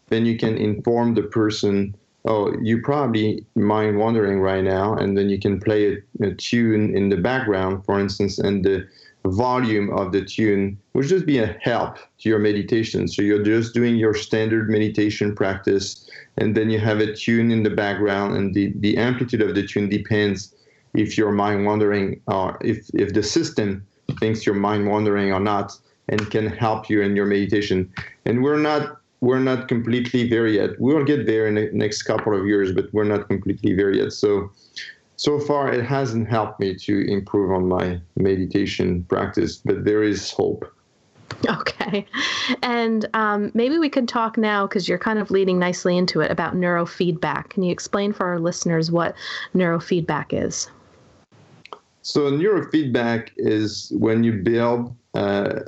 then 0.08 0.26
you 0.26 0.38
can 0.38 0.58
inform 0.58 1.16
the 1.16 1.24
person, 1.24 1.96
oh, 2.26 2.54
you 2.62 2.82
probably 2.82 3.46
mind 3.56 3.98
wandering 3.98 4.40
right 4.40 4.64
now, 4.64 4.94
and 4.94 5.18
then 5.18 5.30
you 5.30 5.40
can 5.40 5.60
play 5.60 5.94
a, 5.94 6.26
a 6.26 6.34
tune 6.36 6.96
in 6.96 7.10
the 7.10 7.18
background, 7.18 7.84
for 7.84 8.00
instance, 8.00 8.40
and 8.40 8.64
the 8.64 8.88
volume 9.26 9.90
of 9.98 10.12
the 10.12 10.24
tune 10.24 10.78
would 10.94 11.08
just 11.08 11.26
be 11.26 11.40
a 11.40 11.58
help 11.62 11.98
to 12.20 12.30
your 12.30 12.40
meditation. 12.40 13.08
So 13.08 13.22
you're 13.22 13.44
just 13.44 13.74
doing 13.74 13.96
your 13.96 14.14
standard 14.14 14.70
meditation 14.70 15.36
practice, 15.36 16.10
and 16.38 16.56
then 16.56 16.70
you 16.70 16.80
have 16.80 17.00
a 17.00 17.14
tune 17.14 17.52
in 17.52 17.64
the 17.64 17.70
background, 17.70 18.38
and 18.38 18.54
the, 18.54 18.74
the 18.78 18.98
amplitude 18.98 19.42
of 19.42 19.56
the 19.56 19.66
tune 19.66 19.90
depends 19.90 20.56
if 20.94 21.18
you're 21.18 21.32
mind 21.32 21.66
wandering 21.66 22.22
or 22.28 22.58
if, 22.62 22.90
if 22.94 23.14
the 23.14 23.24
system 23.24 23.86
thinks 24.20 24.46
you're 24.46 24.56
mind 24.56 24.88
wandering 24.88 25.34
or 25.34 25.40
not 25.40 25.78
and 26.10 26.30
can 26.32 26.48
help 26.48 26.90
you 26.90 27.02
in 27.02 27.16
your 27.16 27.26
meditation. 27.26 27.92
And 28.26 28.44
we're 28.44 28.60
not 28.60 28.98
we're 29.20 29.40
not 29.40 29.68
completely 29.68 30.30
there 30.30 30.48
yet. 30.48 30.80
We'll 30.80 31.04
get 31.04 31.26
there 31.26 31.48
in 31.48 31.56
the 31.56 31.72
next 31.74 32.04
couple 32.04 32.40
of 32.40 32.46
years, 32.46 32.72
but 32.72 32.94
we're 32.94 33.04
not 33.04 33.28
completely 33.28 33.74
there 33.74 33.92
yet. 33.92 34.14
So 34.14 34.52
so 35.18 35.40
far 35.40 35.74
it 35.74 35.84
hasn't 35.84 36.30
helped 36.30 36.60
me 36.60 36.76
to 36.76 37.12
improve 37.12 37.52
on 37.52 37.68
my 37.68 38.00
meditation 38.16 39.04
practice, 39.04 39.58
but 39.58 39.84
there 39.84 40.04
is 40.04 40.32
hope. 40.32 40.72
Okay. 41.48 42.06
And 42.62 43.08
um, 43.14 43.52
maybe 43.54 43.78
we 43.80 43.90
could 43.90 44.08
talk 44.08 44.38
now, 44.38 44.66
because 44.66 44.88
you're 44.88 44.98
kind 45.00 45.20
of 45.20 45.30
leading 45.30 45.60
nicely 45.60 45.98
into 45.98 46.22
it, 46.22 46.32
about 46.32 46.56
neurofeedback. 46.56 47.50
Can 47.50 47.64
you 47.64 47.72
explain 47.72 48.14
for 48.14 48.28
our 48.28 48.40
listeners 48.40 48.92
what 48.92 49.16
neurofeedback 49.54 50.28
is? 50.32 50.70
So, 52.04 52.32
neurofeedback 52.32 53.32
is 53.36 53.92
when 53.96 54.24
you 54.24 54.34
build 54.42 54.96
uh, 55.14 55.62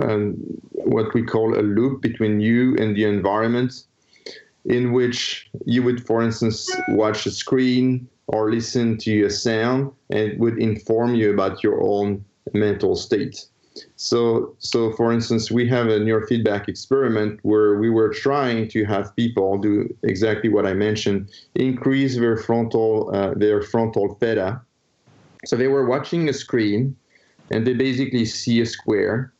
um, 0.00 0.34
what 0.70 1.14
we 1.14 1.22
call 1.22 1.58
a 1.58 1.62
loop 1.62 2.02
between 2.02 2.40
you 2.40 2.76
and 2.76 2.94
the 2.94 3.04
environment, 3.04 3.84
in 4.66 4.92
which 4.92 5.48
you 5.64 5.82
would, 5.82 6.04
for 6.06 6.22
instance, 6.22 6.70
watch 6.88 7.26
a 7.26 7.30
screen 7.30 8.08
or 8.28 8.50
listen 8.50 8.98
to 8.98 9.24
a 9.24 9.30
sound, 9.30 9.92
and 10.10 10.20
it 10.20 10.38
would 10.38 10.58
inform 10.58 11.14
you 11.14 11.32
about 11.32 11.62
your 11.62 11.80
own 11.82 12.24
mental 12.52 12.96
state. 12.96 13.46
So, 13.96 14.54
so 14.58 14.92
for 14.92 15.12
instance, 15.12 15.50
we 15.50 15.68
have 15.68 15.88
a 15.88 16.00
neurofeedback 16.00 16.68
experiment 16.68 17.40
where 17.42 17.76
we 17.76 17.90
were 17.90 18.12
trying 18.12 18.68
to 18.68 18.84
have 18.84 19.14
people 19.16 19.58
do 19.58 19.94
exactly 20.02 20.48
what 20.48 20.66
I 20.66 20.72
mentioned, 20.72 21.30
increase 21.54 22.16
their 22.16 22.36
frontal 22.36 23.10
uh, 23.14 23.34
their 23.34 23.62
frontal 23.62 24.14
theta. 24.14 24.60
So 25.44 25.56
they 25.56 25.68
were 25.68 25.86
watching 25.86 26.28
a 26.28 26.32
screen, 26.32 26.96
and 27.50 27.66
they 27.66 27.74
basically 27.74 28.24
see 28.24 28.60
a 28.60 28.66
square, 28.66 29.32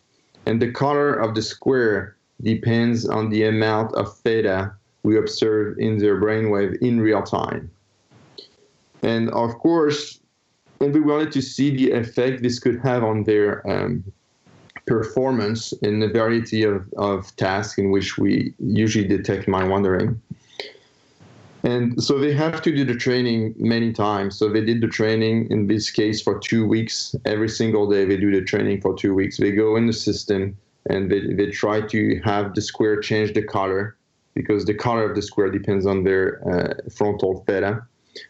and 0.44 0.60
the 0.60 0.70
color 0.70 1.14
of 1.14 1.34
the 1.34 1.42
square 1.42 2.16
depends 2.42 3.08
on 3.08 3.30
the 3.30 3.44
amount 3.44 3.94
of 3.94 4.14
theta 4.18 4.72
we 5.02 5.16
observe 5.16 5.78
in 5.78 5.98
their 5.98 6.20
brainwave 6.20 6.76
in 6.82 7.00
real 7.00 7.22
time. 7.22 7.70
And 9.02 9.30
of 9.30 9.58
course, 9.58 10.20
and 10.80 10.92
we 10.92 11.00
wanted 11.00 11.32
to 11.32 11.42
see 11.42 11.74
the 11.74 11.92
effect 11.92 12.42
this 12.42 12.58
could 12.58 12.78
have 12.80 13.02
on 13.02 13.24
their 13.24 13.66
um, 13.68 14.04
performance 14.86 15.72
in 15.82 16.02
a 16.02 16.08
variety 16.08 16.62
of, 16.62 16.92
of 16.96 17.34
tasks 17.36 17.78
in 17.78 17.90
which 17.90 18.18
we 18.18 18.54
usually 18.58 19.06
detect 19.06 19.48
mind 19.48 19.70
wandering. 19.70 20.20
And 21.62 22.00
so 22.00 22.18
they 22.18 22.32
have 22.32 22.62
to 22.62 22.74
do 22.74 22.84
the 22.84 22.94
training 22.94 23.54
many 23.58 23.92
times. 23.92 24.38
So 24.38 24.48
they 24.48 24.64
did 24.64 24.80
the 24.80 24.86
training 24.86 25.48
in 25.50 25.66
this 25.66 25.90
case 25.90 26.22
for 26.22 26.38
two 26.38 26.64
weeks. 26.64 27.16
Every 27.24 27.48
single 27.48 27.90
day 27.90 28.04
they 28.04 28.16
do 28.16 28.30
the 28.30 28.42
training 28.42 28.80
for 28.80 28.94
two 28.94 29.14
weeks. 29.14 29.38
They 29.38 29.50
go 29.50 29.74
in 29.74 29.86
the 29.86 29.92
system 29.92 30.56
and 30.88 31.10
they, 31.10 31.34
they 31.34 31.50
try 31.50 31.80
to 31.80 32.20
have 32.24 32.54
the 32.54 32.62
square 32.62 33.00
change 33.00 33.34
the 33.34 33.42
color 33.42 33.96
because 34.34 34.64
the 34.64 34.74
color 34.74 35.10
of 35.10 35.16
the 35.16 35.22
square 35.22 35.50
depends 35.50 35.86
on 35.86 36.04
their 36.04 36.40
uh, 36.48 36.74
frontal 36.90 37.42
theta. 37.48 37.84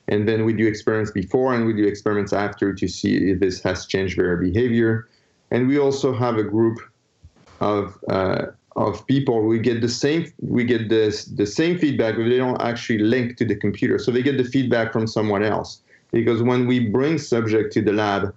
And 0.08 0.28
then 0.28 0.44
we 0.44 0.52
do 0.52 0.66
experiments 0.66 1.10
before 1.10 1.54
and 1.54 1.66
we 1.66 1.72
do 1.72 1.86
experiments 1.86 2.32
after 2.32 2.74
to 2.74 2.88
see 2.88 3.30
if 3.30 3.40
this 3.40 3.62
has 3.62 3.86
changed 3.86 4.18
their 4.18 4.36
behavior. 4.36 5.08
And 5.50 5.68
we 5.68 5.78
also 5.78 6.12
have 6.12 6.36
a 6.36 6.44
group 6.44 6.78
of 7.60 7.98
uh, 8.10 8.46
of 8.76 9.06
people. 9.06 9.42
We 9.46 9.58
get 9.58 9.80
the 9.80 9.88
same 9.88 10.32
we 10.40 10.64
get 10.64 10.88
this 10.88 11.24
the 11.24 11.46
same 11.46 11.78
feedback 11.78 12.16
but 12.16 12.24
they 12.24 12.36
don't 12.36 12.60
actually 12.60 12.98
link 12.98 13.36
to 13.38 13.44
the 13.44 13.56
computer. 13.56 13.98
So 13.98 14.10
they 14.10 14.22
get 14.22 14.36
the 14.36 14.44
feedback 14.44 14.92
from 14.92 15.06
someone 15.06 15.42
else. 15.42 15.82
Because 16.12 16.42
when 16.42 16.66
we 16.66 16.88
bring 16.88 17.18
subject 17.18 17.72
to 17.74 17.82
the 17.82 17.92
lab 17.92 18.34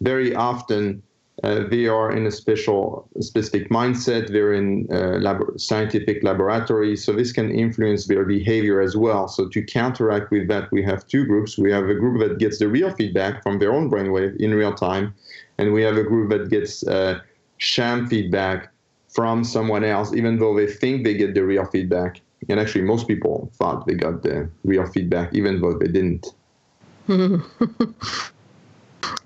very 0.00 0.34
often 0.34 1.02
uh, 1.42 1.64
they 1.68 1.86
are 1.86 2.12
in 2.12 2.26
a 2.26 2.30
special 2.30 3.08
specific 3.20 3.70
mindset 3.70 4.28
they're 4.28 4.52
in 4.52 4.86
uh, 4.92 5.18
lab- 5.20 5.58
scientific 5.58 6.22
laboratories 6.22 7.04
so 7.04 7.12
this 7.12 7.32
can 7.32 7.50
influence 7.50 8.06
their 8.06 8.24
behavior 8.24 8.80
as 8.80 8.96
well 8.96 9.28
so 9.28 9.48
to 9.48 9.62
counteract 9.62 10.30
with 10.30 10.48
that 10.48 10.70
we 10.72 10.82
have 10.82 11.06
two 11.06 11.24
groups 11.24 11.58
we 11.58 11.70
have 11.70 11.88
a 11.88 11.94
group 11.94 12.20
that 12.20 12.38
gets 12.38 12.58
the 12.58 12.68
real 12.68 12.90
feedback 12.92 13.42
from 13.42 13.58
their 13.58 13.72
own 13.72 13.90
brainwave 13.90 14.36
in 14.36 14.54
real 14.54 14.74
time 14.74 15.14
and 15.58 15.72
we 15.72 15.82
have 15.82 15.96
a 15.96 16.02
group 16.02 16.30
that 16.30 16.48
gets 16.48 16.86
uh, 16.86 17.20
sham 17.58 18.06
feedback 18.08 18.72
from 19.10 19.44
someone 19.44 19.84
else, 19.84 20.14
even 20.14 20.38
though 20.38 20.56
they 20.56 20.66
think 20.66 21.04
they 21.04 21.14
get 21.14 21.34
the 21.34 21.44
real 21.44 21.66
feedback. 21.66 22.20
And 22.48 22.58
actually, 22.58 22.82
most 22.82 23.06
people 23.06 23.50
thought 23.54 23.86
they 23.86 23.94
got 23.94 24.22
the 24.22 24.48
real 24.64 24.86
feedback, 24.86 25.34
even 25.34 25.60
though 25.60 25.74
they 25.74 25.88
didn't. 25.88 26.26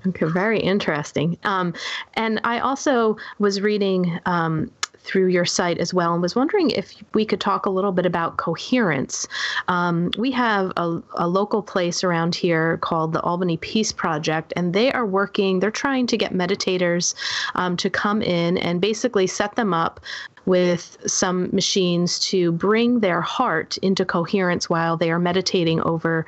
okay, 0.07 0.27
very 0.27 0.61
interesting. 0.61 1.39
Um, 1.45 1.75
and 2.15 2.41
I 2.45 2.61
also 2.61 3.17
was 3.39 3.61
reading 3.61 4.19
um, 4.27 4.71
through 5.05 5.27
your 5.27 5.45
site 5.45 5.79
as 5.79 5.93
well 5.95 6.15
and 6.15 6.23
was 6.23 6.35
wondering 6.35 6.71
if 6.71 6.95
we 7.13 7.25
could 7.25 7.41
talk 7.41 7.67
a 7.67 7.71
little 7.71 7.93
bit 7.93 8.07
about 8.07 8.39
coherence. 8.39 9.29
Um, 9.69 10.11
we 10.19 10.31
have 10.33 10.73
a, 10.77 11.01
a, 11.17 11.29
local 11.29 11.63
place 11.63 12.03
around 12.03 12.35
here 12.35 12.79
called 12.79 13.13
the 13.13 13.21
Albany 13.21 13.59
Peace 13.59 13.93
Project, 13.93 14.53
and 14.57 14.73
they 14.73 14.91
are 14.93 15.07
working, 15.07 15.61
they're 15.61 15.71
trying 15.71 16.07
to 16.07 16.17
get 16.17 16.33
meditators 16.33 17.15
um, 17.55 17.77
to 17.77 17.91
come 17.91 18.23
in 18.23 18.57
and 18.59 18.81
basically 18.81 19.27
set 19.27 19.55
them 19.57 19.75
up 19.75 20.01
with 20.47 20.99
some 21.07 21.49
machines 21.53 22.19
to 22.19 22.53
bring 22.53 23.01
their 23.01 23.21
heart 23.21 23.77
into 23.79 24.05
coherence 24.05 24.69
while 24.69 24.97
they 24.97 25.11
are 25.11 25.19
meditating 25.19 25.81
over 25.83 26.27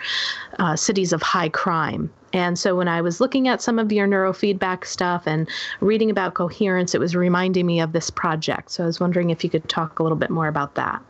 uh, 0.58 0.74
cities 0.76 1.12
of 1.12 1.22
high 1.22 1.48
crime. 1.48 2.10
And 2.32 2.58
so 2.58 2.76
when 2.76 2.88
I 2.88 3.00
was 3.00 3.20
looking 3.20 3.48
at 3.48 3.62
some 3.62 3.78
of 3.78 3.92
your 3.92 4.06
neurofeedback 4.06 4.84
stuff 4.84 5.26
and 5.26 5.48
reading 5.80 6.10
about 6.10 6.34
coherence, 6.34 6.94
it 6.94 7.00
was 7.00 7.14
reminding 7.14 7.66
me 7.66 7.80
of 7.80 7.92
this 7.92 8.10
project. 8.10 8.70
So 8.70 8.84
I 8.84 8.86
was 8.86 9.00
wondering 9.00 9.30
if 9.30 9.42
you 9.44 9.50
could 9.50 9.68
talk 9.68 9.98
a 9.98 10.02
little 10.02 10.18
bit 10.18 10.30
more 10.30 10.48
about 10.48 10.74
that. 10.74 11.02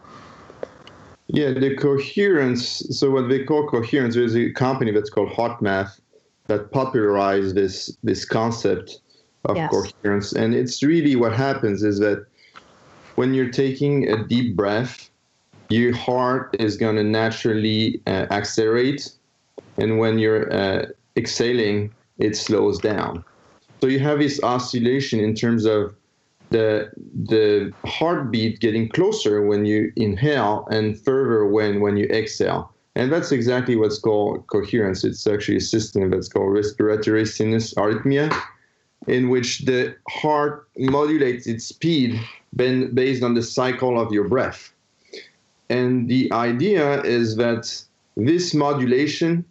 Yeah, 1.28 1.52
the 1.52 1.74
coherence. 1.76 2.86
So 2.96 3.10
what 3.10 3.28
they 3.28 3.44
call 3.44 3.66
coherence, 3.66 4.14
there's 4.14 4.36
a 4.36 4.52
company 4.52 4.92
that's 4.92 5.10
called 5.10 5.30
HeartMath 5.30 6.00
that 6.46 6.70
popularized 6.70 7.56
this 7.56 7.96
this 8.04 8.24
concept 8.24 9.00
of 9.44 9.56
yes. 9.56 9.70
coherence. 9.70 10.32
And 10.32 10.54
it's 10.54 10.82
really 10.82 11.16
what 11.16 11.32
happens 11.32 11.82
is 11.82 11.98
that 11.98 12.26
when 13.16 13.34
you're 13.34 13.50
taking 13.50 14.08
a 14.08 14.24
deep 14.24 14.56
breath, 14.56 15.10
your 15.68 15.94
heart 15.94 16.54
is 16.58 16.76
going 16.76 16.96
to 16.96 17.02
naturally 17.02 18.00
uh, 18.06 18.26
accelerate. 18.30 19.10
And 19.78 19.98
when 19.98 20.18
you're 20.18 20.52
uh, 20.52 20.86
exhaling, 21.16 21.92
it 22.18 22.36
slows 22.36 22.78
down. 22.78 23.24
So 23.80 23.88
you 23.88 23.98
have 23.98 24.20
this 24.20 24.40
oscillation 24.42 25.20
in 25.20 25.34
terms 25.34 25.64
of 25.64 25.94
the 26.50 26.90
the 27.28 27.72
heartbeat 27.84 28.60
getting 28.60 28.88
closer 28.88 29.44
when 29.44 29.66
you 29.66 29.92
inhale 29.96 30.66
and 30.70 30.98
further 30.98 31.44
when 31.46 31.80
when 31.80 31.96
you 31.96 32.06
exhale. 32.06 32.72
And 32.94 33.12
that's 33.12 33.32
exactly 33.32 33.76
what's 33.76 33.98
called 33.98 34.46
coherence. 34.46 35.04
It's 35.04 35.26
actually 35.26 35.58
a 35.58 35.60
system 35.60 36.10
that's 36.10 36.28
called 36.28 36.52
respiratory 36.52 37.26
sinus 37.26 37.74
arrhythmia, 37.74 38.32
in 39.06 39.28
which 39.28 39.60
the 39.60 39.94
heart 40.08 40.68
modulates 40.76 41.46
its 41.46 41.64
speed 41.66 42.20
based 42.54 43.22
on 43.22 43.34
the 43.34 43.42
cycle 43.42 44.00
of 44.00 44.12
your 44.12 44.28
breath. 44.28 44.72
And 45.68 46.08
the 46.08 46.32
idea 46.32 47.02
is 47.02 47.36
that 47.36 47.82
this 48.16 48.54
modulation 48.54 49.44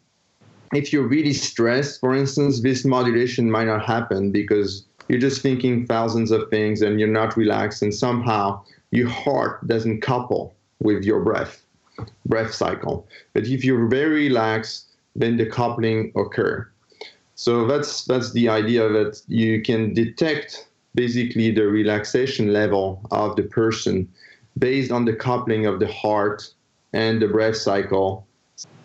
if 0.73 0.91
you're 0.91 1.07
really 1.07 1.33
stressed, 1.33 1.99
for 1.99 2.15
instance, 2.15 2.61
this 2.61 2.85
modulation 2.85 3.49
might 3.49 3.65
not 3.65 3.85
happen 3.85 4.31
because 4.31 4.85
you're 5.07 5.19
just 5.19 5.41
thinking 5.41 5.85
thousands 5.85 6.31
of 6.31 6.49
things 6.49 6.81
and 6.81 6.99
you're 6.99 7.07
not 7.07 7.37
relaxed, 7.37 7.81
and 7.81 7.93
somehow 7.93 8.61
your 8.91 9.09
heart 9.09 9.65
doesn't 9.67 10.01
couple 10.01 10.55
with 10.79 11.03
your 11.03 11.21
breath, 11.21 11.63
breath 12.25 12.53
cycle. 12.53 13.07
But 13.33 13.45
if 13.45 13.63
you're 13.63 13.87
very 13.87 14.27
relaxed, 14.27 14.87
then 15.15 15.37
the 15.37 15.45
coupling 15.45 16.11
occur. 16.15 16.67
So 17.35 17.67
that's 17.67 18.05
that's 18.05 18.31
the 18.31 18.49
idea 18.49 18.89
that 18.89 19.21
you 19.27 19.61
can 19.61 19.93
detect 19.93 20.67
basically 20.95 21.51
the 21.51 21.67
relaxation 21.67 22.53
level 22.53 23.01
of 23.11 23.35
the 23.35 23.43
person 23.43 24.07
based 24.57 24.91
on 24.91 25.03
the 25.05 25.13
coupling 25.13 25.65
of 25.65 25.79
the 25.79 25.91
heart 25.91 26.49
and 26.93 27.21
the 27.21 27.27
breath 27.27 27.57
cycle 27.57 28.25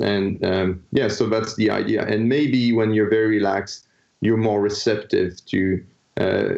and 0.01 0.45
um, 0.45 0.85
yeah, 0.93 1.09
so 1.09 1.29
that's 1.29 1.55
the 1.57 1.71
idea. 1.71 2.05
And 2.07 2.29
maybe 2.29 2.73
when 2.73 2.93
you're 2.93 3.11
very 3.11 3.39
relaxed, 3.39 3.87
you're 4.21 4.37
more 4.37 4.61
receptive 4.61 5.45
to 5.47 5.85
uh, 6.17 6.49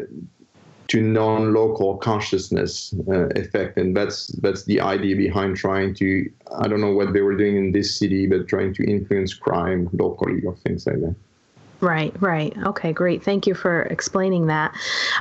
to 0.89 1.01
non-local 1.01 1.97
consciousness 1.99 2.95
uh, 3.09 3.29
effect, 3.31 3.77
and 3.77 3.97
that's 3.97 4.29
that's 4.41 4.65
the 4.65 4.81
idea 4.81 5.17
behind 5.17 5.57
trying 5.57 5.95
to. 5.97 6.31
I 6.59 6.69
don't 6.69 6.81
know 6.81 6.93
what 6.93 7.13
they 7.13 7.21
were 7.21 7.37
doing 7.37 7.57
in 7.57 7.73
this 7.73 7.99
city, 7.99 8.27
but 8.27 8.49
trying 8.49 8.75
to 8.75 8.85
influence 8.85 9.35
crime 9.35 9.89
locally 9.93 10.43
or 10.45 10.57
things 10.57 10.87
like 10.87 11.01
that. 11.01 11.15
Right, 11.83 12.15
right. 12.23 12.57
Okay, 12.65 12.93
great. 12.93 13.25
Thank 13.25 13.45
you 13.45 13.55
for 13.55 13.83
explaining 13.83 14.47
that. 14.47 14.73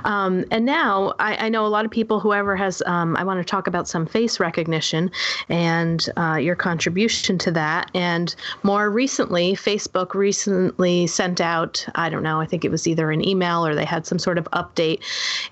Um, 0.06 0.45
and 0.52 0.63
now 0.63 1.15
I, 1.17 1.47
I, 1.47 1.50
know 1.50 1.65
a 1.65 1.69
lot 1.69 1.86
of 1.86 1.91
people, 1.91 2.19
whoever 2.19 2.56
has, 2.56 2.84
um, 2.86 3.17
I 3.17 3.24
want 3.24 3.39
to 3.39 3.43
talk 3.43 3.65
about 3.65 3.88
some 3.88 4.06
face 4.06 4.39
recognition 4.39 5.10
and 5.50 6.08
uh, 6.17 6.36
your 6.36 6.56
contribution 6.56 7.39
to 7.39 7.52
that. 7.54 7.89
And 7.95 8.36
more 8.62 8.91
recently, 8.91 9.54
Facebook 9.54 10.13
recently 10.13 11.08
sent 11.08 11.41
out, 11.41 11.84
I 11.95 12.10
don't 12.10 12.21
know, 12.21 12.39
I 12.39 12.45
think 12.45 12.63
it 12.63 12.69
was 12.69 12.88
either 12.88 13.10
an 13.10 13.28
email 13.28 13.65
or 13.65 13.74
they 13.74 13.84
had 13.84 14.06
some 14.06 14.19
sort 14.19 14.38
of 14.38 14.45
update 14.54 15.02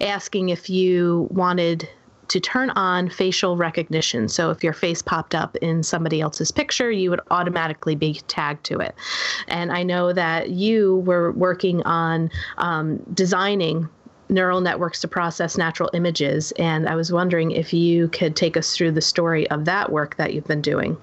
asking 0.01 0.49
if 0.49 0.69
you 0.69 1.27
wanted 1.31 1.89
to 2.29 2.39
turn 2.39 2.69
on 2.71 3.09
facial 3.09 3.57
recognition. 3.57 4.29
So 4.29 4.51
if 4.51 4.63
your 4.63 4.73
face 4.73 5.01
popped 5.01 5.35
up 5.35 5.55
in 5.57 5.83
somebody 5.83 6.21
else's 6.21 6.51
picture, 6.51 6.89
you 6.89 7.09
would 7.09 7.21
automatically 7.31 7.95
be 7.95 8.21
tagged 8.27 8.63
to 8.65 8.79
it. 8.79 8.95
And 9.47 9.71
I 9.71 9.83
know 9.83 10.13
that 10.13 10.51
you 10.51 10.97
were 10.97 11.31
working 11.33 11.83
on 11.83 12.29
um, 12.57 12.97
designing 13.13 13.89
neural 14.29 14.61
networks 14.61 15.01
to 15.01 15.07
process 15.07 15.57
natural 15.57 15.89
images. 15.93 16.51
And 16.53 16.87
I 16.87 16.95
was 16.95 17.11
wondering 17.11 17.51
if 17.51 17.73
you 17.73 18.07
could 18.09 18.35
take 18.35 18.55
us 18.55 18.75
through 18.75 18.91
the 18.91 19.01
story 19.01 19.49
of 19.49 19.65
that 19.65 19.91
work 19.91 20.15
that 20.17 20.33
you've 20.33 20.47
been 20.47 20.61
doing. 20.61 20.95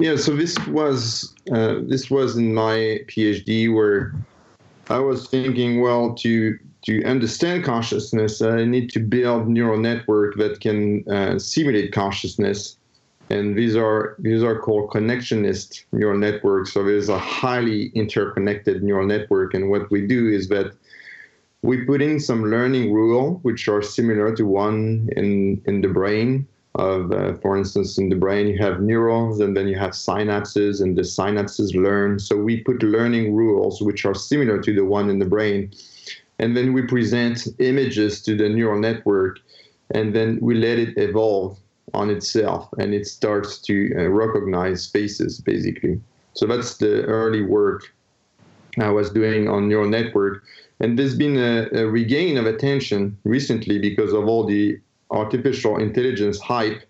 Yeah, 0.00 0.16
so 0.16 0.34
this 0.34 0.58
was 0.66 1.32
uh, 1.52 1.76
this 1.82 2.10
was 2.10 2.36
in 2.36 2.52
my 2.52 2.98
PhD 3.06 3.72
where 3.72 4.12
I 4.90 4.98
was 4.98 5.28
thinking, 5.28 5.80
well, 5.80 6.14
to 6.14 6.58
to 6.82 7.04
understand 7.04 7.64
consciousness, 7.64 8.42
I 8.42 8.64
need 8.64 8.90
to 8.90 9.00
build 9.00 9.48
neural 9.48 9.78
network 9.78 10.36
that 10.36 10.60
can 10.60 11.08
uh, 11.08 11.38
simulate 11.38 11.92
consciousness, 11.92 12.76
and 13.30 13.56
these 13.56 13.76
are 13.76 14.16
these 14.18 14.42
are 14.42 14.58
called 14.58 14.90
connectionist 14.90 15.84
neural 15.92 16.18
networks. 16.18 16.72
So 16.72 16.84
there's 16.84 17.08
a 17.08 17.18
highly 17.18 17.86
interconnected 17.94 18.82
neural 18.82 19.06
network, 19.06 19.54
and 19.54 19.70
what 19.70 19.90
we 19.90 20.06
do 20.06 20.28
is 20.28 20.48
that 20.48 20.72
we 21.62 21.84
put 21.84 22.02
in 22.02 22.18
some 22.18 22.50
learning 22.50 22.92
rule, 22.92 23.38
which 23.42 23.68
are 23.68 23.82
similar 23.82 24.34
to 24.34 24.44
one 24.44 25.08
in 25.16 25.62
in 25.66 25.80
the 25.80 25.88
brain. 25.88 26.46
Of, 26.74 27.12
uh, 27.12 27.34
for 27.42 27.58
instance, 27.58 27.98
in 27.98 28.08
the 28.08 28.16
brain, 28.16 28.46
you 28.46 28.56
have 28.62 28.80
neurons 28.80 29.40
and 29.40 29.54
then 29.54 29.68
you 29.68 29.78
have 29.78 29.90
synapses, 29.90 30.80
and 30.80 30.96
the 30.96 31.02
synapses 31.02 31.74
learn. 31.74 32.18
So 32.18 32.34
we 32.34 32.62
put 32.62 32.82
learning 32.82 33.34
rules, 33.34 33.82
which 33.82 34.06
are 34.06 34.14
similar 34.14 34.58
to 34.62 34.74
the 34.74 34.82
one 34.82 35.10
in 35.10 35.18
the 35.18 35.26
brain, 35.26 35.70
and 36.42 36.56
then 36.56 36.72
we 36.72 36.82
present 36.82 37.46
images 37.60 38.20
to 38.20 38.36
the 38.36 38.48
neural 38.48 38.80
network, 38.80 39.38
and 39.92 40.12
then 40.12 40.40
we 40.42 40.56
let 40.56 40.76
it 40.76 40.98
evolve 40.98 41.56
on 41.94 42.10
itself, 42.10 42.68
and 42.78 42.92
it 42.92 43.06
starts 43.06 43.58
to 43.58 43.94
uh, 43.96 44.08
recognize 44.08 44.88
faces, 44.88 45.40
basically. 45.40 46.00
So 46.34 46.46
that's 46.46 46.78
the 46.78 47.04
early 47.04 47.42
work 47.42 47.94
I 48.80 48.90
was 48.90 49.10
doing 49.10 49.48
on 49.48 49.68
neural 49.68 49.88
network. 49.88 50.42
And 50.80 50.98
there's 50.98 51.16
been 51.16 51.36
a, 51.36 51.68
a 51.80 51.86
regain 51.86 52.36
of 52.36 52.46
attention 52.46 53.16
recently 53.22 53.78
because 53.78 54.12
of 54.12 54.26
all 54.26 54.44
the 54.44 54.80
artificial 55.12 55.78
intelligence 55.78 56.40
hype. 56.40 56.82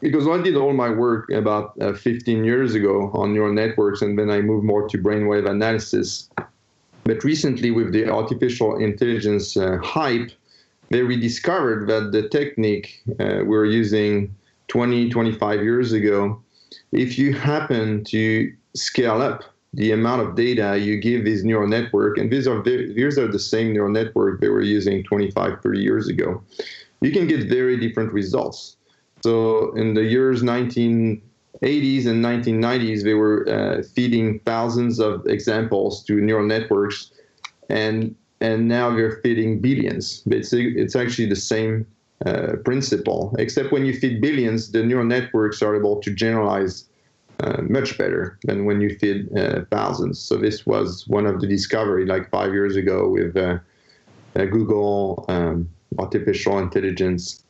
Because 0.00 0.26
I 0.26 0.42
did 0.42 0.56
all 0.56 0.72
my 0.72 0.90
work 0.90 1.30
about 1.30 1.80
uh, 1.80 1.92
15 1.92 2.42
years 2.42 2.74
ago 2.74 3.12
on 3.14 3.32
neural 3.32 3.54
networks, 3.54 4.02
and 4.02 4.18
then 4.18 4.28
I 4.28 4.40
moved 4.40 4.64
more 4.64 4.88
to 4.88 4.98
brainwave 4.98 5.48
analysis. 5.48 6.28
But 7.04 7.24
recently, 7.24 7.70
with 7.70 7.92
the 7.92 8.08
artificial 8.08 8.76
intelligence 8.76 9.56
uh, 9.56 9.78
hype, 9.82 10.30
they 10.90 11.02
rediscovered 11.02 11.88
that 11.88 12.12
the 12.12 12.28
technique 12.28 13.02
uh, 13.18 13.38
we 13.38 13.44
were 13.44 13.64
using 13.64 14.34
20, 14.68 15.10
25 15.10 15.62
years 15.62 15.92
ago, 15.92 16.40
if 16.92 17.18
you 17.18 17.34
happen 17.34 18.04
to 18.04 18.52
scale 18.74 19.20
up 19.20 19.44
the 19.74 19.90
amount 19.90 20.20
of 20.20 20.34
data 20.34 20.78
you 20.78 21.00
give 21.00 21.24
these 21.24 21.44
neural 21.44 21.66
network, 21.66 22.18
and 22.18 22.30
these 22.30 22.46
are 22.46 22.62
these 22.62 23.18
are 23.18 23.26
the 23.26 23.38
same 23.38 23.72
neural 23.72 23.90
network 23.90 24.40
they 24.40 24.48
were 24.48 24.62
using 24.62 25.02
25, 25.02 25.62
30 25.62 25.80
years 25.80 26.08
ago, 26.08 26.42
you 27.00 27.10
can 27.10 27.26
get 27.26 27.48
very 27.48 27.78
different 27.78 28.12
results. 28.12 28.76
So 29.22 29.72
in 29.76 29.94
the 29.94 30.04
years 30.04 30.42
1980s 31.62 32.06
and 32.06 32.24
1990s, 32.24 33.04
they 33.04 33.14
were 33.14 33.48
uh, 33.48 33.82
feeding 33.94 34.40
thousands 34.40 34.98
of 34.98 35.26
examples 35.26 36.04
to 36.04 36.14
neural 36.20 36.46
networks, 36.46 37.12
and 37.68 38.14
and 38.40 38.66
now 38.66 38.94
they're 38.94 39.20
feeding 39.22 39.60
billions. 39.60 40.22
It's 40.26 40.52
it's 40.52 40.96
actually 40.96 41.28
the 41.28 41.36
same 41.36 41.86
uh, 42.26 42.56
principle, 42.64 43.34
except 43.38 43.72
when 43.72 43.84
you 43.84 43.94
feed 43.94 44.20
billions, 44.20 44.72
the 44.72 44.82
neural 44.82 45.06
networks 45.06 45.62
are 45.62 45.76
able 45.76 46.00
to 46.00 46.12
generalize 46.12 46.88
uh, 47.40 47.62
much 47.62 47.96
better 47.96 48.38
than 48.44 48.64
when 48.64 48.80
you 48.80 48.96
feed 48.98 49.28
uh, 49.36 49.64
thousands. 49.70 50.18
So 50.18 50.36
this 50.36 50.66
was 50.66 51.06
one 51.06 51.26
of 51.26 51.40
the 51.40 51.46
discovery 51.46 52.06
like 52.06 52.30
five 52.30 52.52
years 52.52 52.76
ago 52.76 53.08
with 53.08 53.36
uh, 53.36 53.58
uh 54.34 54.44
Google 54.46 55.24
um, 55.28 55.68
artificial 55.98 56.58
intelligence. 56.58 57.44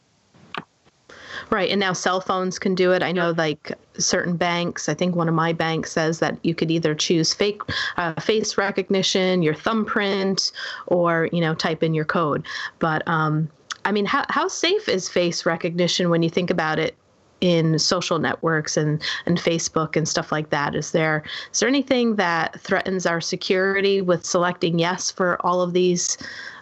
Right, 1.50 1.70
and 1.70 1.80
now 1.80 1.92
cell 1.92 2.20
phones 2.20 2.58
can 2.58 2.74
do 2.74 2.92
it. 2.92 3.02
I 3.02 3.12
know, 3.12 3.30
like 3.32 3.72
certain 3.98 4.36
banks. 4.36 4.88
I 4.88 4.94
think 4.94 5.14
one 5.14 5.28
of 5.28 5.34
my 5.34 5.52
banks 5.52 5.92
says 5.92 6.18
that 6.20 6.38
you 6.42 6.54
could 6.54 6.70
either 6.70 6.94
choose 6.94 7.34
fake 7.34 7.62
uh, 7.96 8.14
face 8.20 8.56
recognition, 8.56 9.42
your 9.42 9.54
thumbprint, 9.54 10.52
or 10.86 11.28
you 11.32 11.40
know, 11.40 11.54
type 11.54 11.82
in 11.82 11.94
your 11.94 12.04
code. 12.04 12.44
But 12.78 13.06
um, 13.06 13.50
I 13.84 13.92
mean, 13.92 14.06
how 14.06 14.24
how 14.28 14.48
safe 14.48 14.88
is 14.88 15.08
face 15.08 15.44
recognition 15.46 16.10
when 16.10 16.22
you 16.22 16.30
think 16.30 16.50
about 16.50 16.78
it? 16.78 16.94
in 17.42 17.76
social 17.76 18.20
networks 18.20 18.76
and, 18.76 19.02
and 19.26 19.36
Facebook 19.36 19.96
and 19.96 20.08
stuff 20.08 20.30
like 20.30 20.50
that? 20.50 20.76
Is 20.76 20.92
there 20.92 21.24
is 21.52 21.58
there 21.58 21.68
anything 21.68 22.14
that 22.14 22.58
threatens 22.60 23.04
our 23.04 23.20
security 23.20 24.00
with 24.00 24.24
selecting 24.24 24.78
yes 24.78 25.10
for 25.10 25.44
all 25.44 25.60
of 25.60 25.72
these 25.72 26.16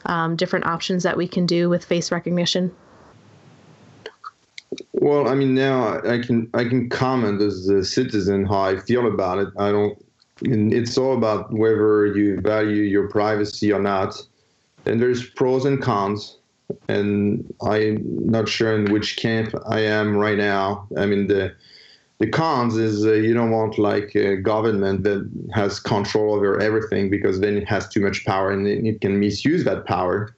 um, 0.06 0.36
different 0.36 0.64
options 0.64 1.02
that 1.02 1.18
we 1.18 1.28
can 1.28 1.44
do 1.44 1.68
with 1.68 1.84
face 1.84 2.10
recognition? 2.10 2.74
Well, 5.00 5.28
I 5.28 5.34
mean, 5.34 5.54
now 5.54 5.98
I 6.06 6.18
can 6.18 6.48
I 6.54 6.64
can 6.64 6.88
comment 6.88 7.40
as 7.40 7.68
a 7.68 7.84
citizen 7.84 8.44
how 8.44 8.60
I 8.60 8.76
feel 8.78 9.06
about 9.06 9.38
it. 9.38 9.48
I 9.58 9.72
don't. 9.72 9.98
It's 10.42 10.96
all 10.96 11.16
about 11.16 11.52
whether 11.52 12.06
you 12.06 12.40
value 12.40 12.82
your 12.82 13.08
privacy 13.08 13.72
or 13.72 13.80
not, 13.80 14.14
and 14.86 15.00
there's 15.00 15.28
pros 15.30 15.64
and 15.64 15.82
cons 15.82 16.38
and 16.88 17.52
I'm 17.62 17.98
not 18.30 18.48
sure 18.48 18.74
in 18.74 18.92
which 18.92 19.16
camp 19.16 19.54
I 19.66 19.80
am 19.80 20.16
right 20.16 20.36
now. 20.36 20.86
I 20.96 21.06
mean, 21.06 21.26
the 21.26 21.54
the 22.18 22.28
cons 22.28 22.76
is 22.76 23.06
uh, 23.06 23.12
you 23.12 23.32
don't 23.32 23.50
want 23.50 23.78
like 23.78 24.14
a 24.14 24.36
government 24.36 25.04
that 25.04 25.28
has 25.54 25.80
control 25.80 26.34
over 26.34 26.60
everything 26.60 27.08
because 27.08 27.40
then 27.40 27.56
it 27.56 27.66
has 27.66 27.88
too 27.88 28.00
much 28.00 28.26
power 28.26 28.50
and 28.50 28.66
it, 28.66 28.84
it 28.84 29.00
can 29.00 29.18
misuse 29.18 29.64
that 29.64 29.86
power. 29.86 30.34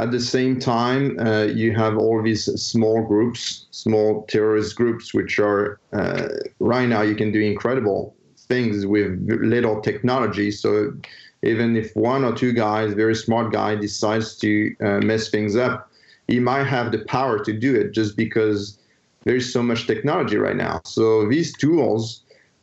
At 0.00 0.12
the 0.12 0.20
same 0.20 0.58
time, 0.58 1.18
uh, 1.18 1.42
you 1.42 1.74
have 1.74 1.98
all 1.98 2.22
these 2.22 2.44
small 2.58 3.02
groups, 3.02 3.66
small 3.70 4.24
terrorist 4.28 4.74
groups, 4.74 5.12
which 5.12 5.38
are 5.38 5.78
uh, 5.92 6.28
right 6.58 6.88
now 6.88 7.02
you 7.02 7.14
can 7.14 7.30
do 7.30 7.40
incredible 7.42 8.16
things 8.38 8.86
with 8.86 9.10
little 9.28 9.82
technology. 9.82 10.52
So 10.52 10.94
even 11.42 11.76
if 11.76 11.94
one 11.94 12.24
or 12.24 12.32
two 12.34 12.54
guys, 12.54 12.94
very 12.94 13.14
smart 13.14 13.52
guy, 13.52 13.74
decides 13.74 14.38
to 14.38 14.74
uh, 14.80 15.00
mess 15.00 15.28
things 15.28 15.54
up, 15.54 15.90
he 16.28 16.40
might 16.40 16.64
have 16.64 16.92
the 16.92 17.00
power 17.00 17.44
to 17.44 17.52
do 17.52 17.74
it 17.74 17.92
just 17.92 18.16
because 18.16 18.78
there's 19.24 19.52
so 19.52 19.62
much 19.62 19.86
technology 19.86 20.38
right 20.38 20.56
now. 20.56 20.80
So 20.86 21.28
these 21.28 21.52
tools 21.58 22.22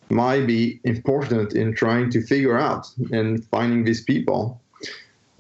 might 0.10 0.48
be 0.48 0.80
important 0.86 1.54
in 1.54 1.76
trying 1.76 2.10
to 2.12 2.22
figure 2.26 2.58
out 2.58 2.88
and 3.12 3.46
finding 3.46 3.84
these 3.84 4.04
people. 4.04 4.60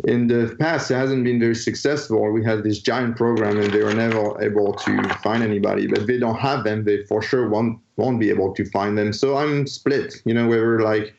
In 0.03 0.27
the 0.27 0.55
past, 0.59 0.91
it 0.91 0.95
hasn't 0.95 1.23
been 1.23 1.39
very 1.39 1.55
successful. 1.55 2.31
We 2.31 2.43
had 2.43 2.63
this 2.63 2.79
giant 2.79 3.17
program 3.17 3.59
and 3.59 3.73
they 3.73 3.81
were 3.81 3.95
never 3.95 4.39
able 4.41 4.73
to 4.73 5.09
find 5.23 5.41
anybody, 5.41 5.87
but 5.87 6.05
they 6.05 6.19
don't 6.19 6.37
have 6.37 6.63
them. 6.63 6.83
They 6.83 7.03
for 7.05 7.21
sure 7.21 7.49
won't, 7.49 7.79
won't 7.95 8.19
be 8.19 8.29
able 8.29 8.53
to 8.53 8.65
find 8.69 8.95
them. 8.95 9.11
So 9.11 9.37
I'm 9.37 9.65
split, 9.65 10.21
you 10.23 10.35
know, 10.35 10.47
whether 10.47 10.81
like 10.81 11.15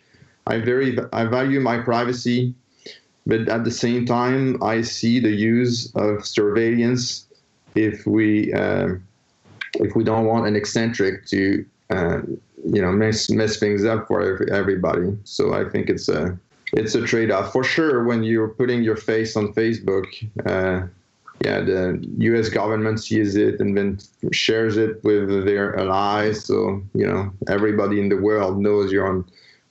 I 0.46 0.58
very 0.60 0.96
I 1.12 1.24
value 1.26 1.60
my 1.60 1.78
privacy, 1.78 2.54
but 3.26 3.48
at 3.48 3.64
the 3.64 3.70
same 3.70 4.06
time, 4.06 4.62
I 4.62 4.80
see 4.80 5.20
the 5.20 5.30
use 5.30 5.92
of 5.94 6.26
surveillance 6.26 7.26
if 7.74 8.06
we 8.06 8.52
uh, 8.54 8.94
if 9.74 9.94
we 9.94 10.04
don't 10.04 10.24
want 10.24 10.46
an 10.46 10.56
eccentric 10.56 11.26
to 11.26 11.66
uh, 11.90 12.20
you 12.64 12.80
know 12.80 12.92
mess 12.92 13.28
mess 13.28 13.58
things 13.58 13.84
up 13.84 14.08
for 14.08 14.42
everybody. 14.50 15.16
So 15.24 15.52
I 15.52 15.68
think 15.68 15.90
it's 15.90 16.08
a 16.08 16.38
it's 16.72 16.94
a 16.94 17.02
trade-off 17.02 17.52
for 17.52 17.64
sure. 17.64 18.04
When 18.04 18.22
you're 18.22 18.48
putting 18.48 18.82
your 18.82 18.96
face 18.96 19.36
on 19.36 19.52
Facebook, 19.54 20.06
uh, 20.46 20.86
yeah, 21.44 21.60
the 21.60 22.04
U.S. 22.18 22.48
government 22.48 23.02
sees 23.02 23.36
it 23.36 23.60
and 23.60 23.76
then 23.76 23.98
shares 24.32 24.76
it 24.76 25.02
with 25.04 25.44
their 25.44 25.78
allies. 25.78 26.44
So 26.44 26.82
you 26.94 27.06
know 27.06 27.32
everybody 27.48 28.00
in 28.00 28.08
the 28.08 28.16
world 28.16 28.58
knows 28.58 28.90
you're 28.90 29.08
on 29.08 29.24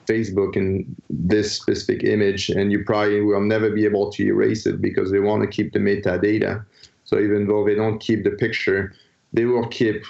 Facebook 0.06 0.56
in 0.56 0.96
this 1.10 1.52
specific 1.52 2.02
image, 2.04 2.48
and 2.48 2.72
you 2.72 2.84
probably 2.84 3.20
will 3.20 3.42
never 3.42 3.70
be 3.70 3.84
able 3.84 4.10
to 4.12 4.24
erase 4.24 4.66
it 4.66 4.80
because 4.80 5.10
they 5.10 5.20
want 5.20 5.42
to 5.42 5.48
keep 5.48 5.72
the 5.72 5.78
metadata. 5.78 6.64
So 7.04 7.18
even 7.18 7.46
though 7.46 7.64
they 7.64 7.74
don't 7.74 7.98
keep 7.98 8.24
the 8.24 8.30
picture, 8.30 8.94
they 9.32 9.44
will 9.44 9.66
keep 9.68 10.04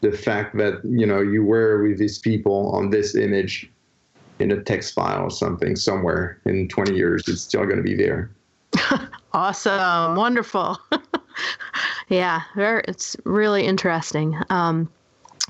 the 0.00 0.12
fact 0.12 0.56
that 0.56 0.82
you 0.84 1.06
know 1.06 1.20
you 1.20 1.44
were 1.44 1.82
with 1.82 1.98
these 1.98 2.18
people 2.18 2.70
on 2.70 2.90
this 2.90 3.14
image 3.14 3.70
in 4.38 4.52
a 4.52 4.62
text 4.62 4.94
file 4.94 5.22
or 5.24 5.30
something 5.30 5.76
somewhere 5.76 6.40
in 6.44 6.68
20 6.68 6.94
years. 6.94 7.22
It's 7.26 7.42
still 7.42 7.64
going 7.64 7.78
to 7.78 7.82
be 7.82 7.96
there. 7.96 8.30
awesome, 9.32 10.16
wonderful. 10.16 10.78
yeah, 12.08 12.42
it's 12.56 13.16
really 13.24 13.64
interesting. 13.64 14.36
Um, 14.50 14.88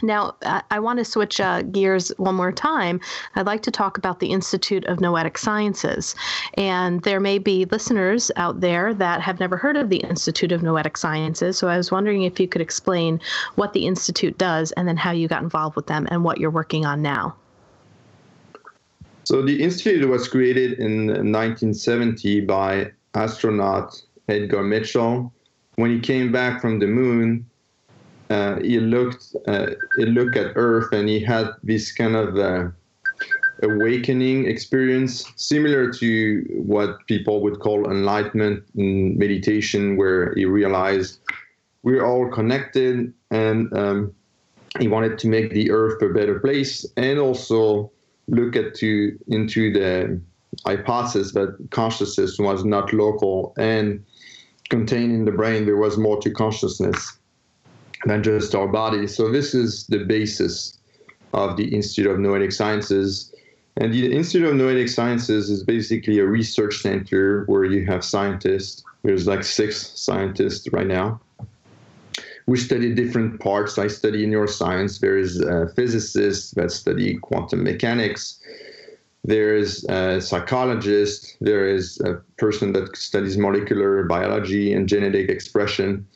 now, 0.02 0.36
I 0.70 0.78
want 0.78 0.98
to 0.98 1.06
switch 1.06 1.40
uh, 1.40 1.62
gears 1.62 2.12
one 2.18 2.34
more 2.34 2.52
time. 2.52 3.00
I'd 3.34 3.46
like 3.46 3.62
to 3.62 3.70
talk 3.70 3.96
about 3.96 4.20
the 4.20 4.30
Institute 4.30 4.84
of 4.84 5.00
Noetic 5.00 5.38
Sciences. 5.38 6.14
And 6.54 7.02
there 7.02 7.18
may 7.18 7.38
be 7.38 7.64
listeners 7.64 8.30
out 8.36 8.60
there 8.60 8.92
that 8.92 9.22
have 9.22 9.40
never 9.40 9.56
heard 9.56 9.76
of 9.76 9.88
the 9.88 9.98
Institute 9.98 10.52
of 10.52 10.62
Noetic 10.62 10.98
Sciences. 10.98 11.56
So 11.56 11.68
I 11.68 11.78
was 11.78 11.90
wondering 11.90 12.24
if 12.24 12.38
you 12.38 12.46
could 12.46 12.60
explain 12.60 13.20
what 13.54 13.72
the 13.72 13.86
Institute 13.86 14.36
does 14.36 14.70
and 14.72 14.86
then 14.86 14.98
how 14.98 15.12
you 15.12 15.28
got 15.28 15.42
involved 15.42 15.76
with 15.76 15.86
them 15.86 16.06
and 16.10 16.24
what 16.24 16.38
you're 16.38 16.50
working 16.50 16.84
on 16.84 17.00
now. 17.00 17.34
So 19.26 19.42
the 19.42 19.60
institute 19.60 20.08
was 20.08 20.28
created 20.28 20.78
in 20.78 21.08
1970 21.08 22.42
by 22.42 22.92
astronaut 23.14 24.00
Edgar 24.28 24.62
Mitchell. 24.62 25.32
When 25.74 25.90
he 25.90 25.98
came 25.98 26.30
back 26.30 26.60
from 26.60 26.78
the 26.78 26.86
moon, 26.86 27.44
uh, 28.30 28.60
he 28.60 28.78
looked 28.78 29.34
uh, 29.48 29.70
he 29.96 30.06
looked 30.06 30.36
at 30.36 30.52
Earth 30.54 30.92
and 30.92 31.08
he 31.08 31.18
had 31.18 31.48
this 31.64 31.90
kind 31.90 32.14
of 32.14 32.38
uh, 32.38 32.68
awakening 33.64 34.46
experience, 34.46 35.24
similar 35.34 35.90
to 35.94 36.44
what 36.64 37.04
people 37.08 37.40
would 37.40 37.58
call 37.58 37.90
enlightenment 37.90 38.62
in 38.76 39.18
meditation, 39.18 39.96
where 39.96 40.34
he 40.36 40.44
realized 40.44 41.18
we're 41.82 42.06
all 42.06 42.30
connected 42.30 43.12
and 43.32 43.76
um, 43.76 44.14
he 44.78 44.86
wanted 44.86 45.18
to 45.18 45.26
make 45.26 45.50
the 45.50 45.72
earth 45.72 46.00
a 46.00 46.10
better 46.10 46.38
place 46.38 46.86
and 46.96 47.18
also 47.18 47.90
look 48.28 48.56
at 48.56 48.74
to 48.76 49.18
into 49.28 49.72
the 49.72 50.20
hypothesis 50.64 51.32
that 51.32 51.56
consciousness 51.70 52.38
was 52.38 52.64
not 52.64 52.92
local 52.92 53.54
and 53.58 54.04
contained 54.68 55.12
in 55.12 55.24
the 55.24 55.30
brain 55.30 55.66
there 55.66 55.76
was 55.76 55.96
more 55.96 56.20
to 56.20 56.30
consciousness 56.30 57.18
than 58.04 58.22
just 58.22 58.54
our 58.54 58.68
body. 58.68 59.06
So 59.06 59.30
this 59.30 59.54
is 59.54 59.86
the 59.86 60.04
basis 60.04 60.78
of 61.32 61.56
the 61.56 61.74
institute 61.74 62.10
of 62.10 62.18
noetic 62.18 62.52
sciences. 62.52 63.32
And 63.76 63.92
the 63.92 64.12
institute 64.12 64.48
of 64.48 64.54
noetic 64.54 64.88
sciences 64.88 65.50
is 65.50 65.62
basically 65.62 66.18
a 66.18 66.26
research 66.26 66.80
center 66.80 67.44
where 67.46 67.64
you 67.64 67.84
have 67.86 68.04
scientists. 68.04 68.82
There's 69.02 69.26
like 69.26 69.44
six 69.44 69.98
scientists 69.98 70.68
right 70.72 70.86
now 70.86 71.20
we 72.46 72.56
study 72.56 72.94
different 72.94 73.40
parts. 73.40 73.78
I 73.78 73.88
study 73.88 74.26
neuroscience. 74.26 75.00
There 75.00 75.18
is 75.18 75.42
uh, 75.42 75.66
a 75.66 75.68
physicist 75.74 76.54
that 76.54 76.70
study 76.70 77.16
quantum 77.18 77.64
mechanics. 77.64 78.38
There 79.24 79.56
is 79.56 79.84
a 79.88 80.20
psychologist. 80.20 81.36
There 81.40 81.68
is 81.68 82.00
a 82.00 82.14
person 82.38 82.72
that 82.74 82.96
studies 82.96 83.36
molecular 83.36 84.04
biology 84.04 84.72
and 84.72 84.88
genetic 84.88 85.28
expression. 85.28 86.06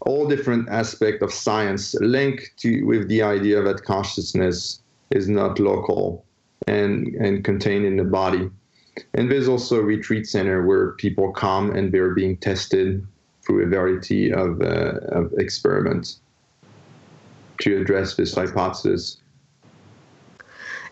All 0.00 0.26
different 0.26 0.70
aspects 0.70 1.22
of 1.22 1.32
science 1.32 1.94
linked 2.00 2.56
to 2.58 2.84
with 2.84 3.08
the 3.08 3.22
idea 3.22 3.60
that 3.62 3.84
consciousness 3.84 4.80
is 5.10 5.28
not 5.28 5.58
local 5.58 6.24
and 6.66 7.08
and 7.16 7.44
contained 7.44 7.84
in 7.84 7.96
the 7.96 8.04
body. 8.04 8.50
And 9.12 9.30
there's 9.30 9.48
also 9.48 9.80
a 9.80 9.82
retreat 9.82 10.26
center 10.26 10.64
where 10.64 10.92
people 10.92 11.32
come 11.32 11.74
and 11.76 11.92
they're 11.92 12.14
being 12.14 12.38
tested 12.38 13.06
through 13.44 13.64
a 13.64 13.66
variety 13.66 14.32
of, 14.32 14.60
uh, 14.60 14.98
of 15.08 15.32
experiments 15.38 16.20
to 17.60 17.80
address 17.80 18.16
this 18.16 18.34
hypothesis. 18.34 19.18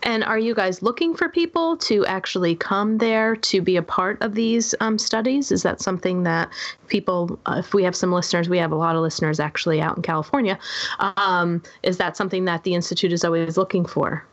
And 0.05 0.25
are 0.25 0.39
you 0.39 0.53
guys 0.53 0.83
looking 0.83 1.15
for 1.15 1.29
people 1.29 1.77
to 1.79 2.05
actually 2.07 2.57
come 2.57 2.99
there 2.99 3.37
to 3.37 3.61
be 3.61 3.77
a 3.77 3.83
part 3.83 4.21
of 4.21 4.35
these 4.35 4.75
um, 4.81 4.99
studies? 4.99 5.53
Is 5.53 5.63
that 5.63 5.81
something 5.81 6.25
that 6.25 6.51
people, 6.89 7.39
uh, 7.47 7.57
if 7.59 7.73
we 7.73 7.85
have 7.85 7.95
some 7.95 8.13
listeners, 8.13 8.49
we 8.49 8.59
have 8.59 8.73
a 8.73 8.77
lot 8.77 8.97
of 8.97 9.03
listeners 9.03 9.39
actually 9.39 9.81
out 9.81 9.97
in 9.97 10.03
California, 10.03 10.59
um, 10.99 11.63
is 11.85 11.99
that 11.99 12.17
something 12.17 12.47
that 12.47 12.65
the 12.65 12.75
Institute 12.75 13.13
is 13.13 13.25
always 13.25 13.57
looking 13.57 13.85
for? 13.87 14.27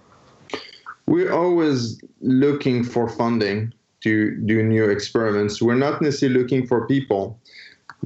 We're 1.06 1.32
always 1.32 2.02
looking 2.22 2.84
for 2.84 3.08
funding 3.08 3.72
to 4.02 4.36
do 4.38 4.64
new 4.64 4.90
experiments. 4.90 5.62
We're 5.62 5.76
not 5.76 6.02
necessarily 6.02 6.40
looking 6.40 6.66
for 6.66 6.88
people 6.88 7.40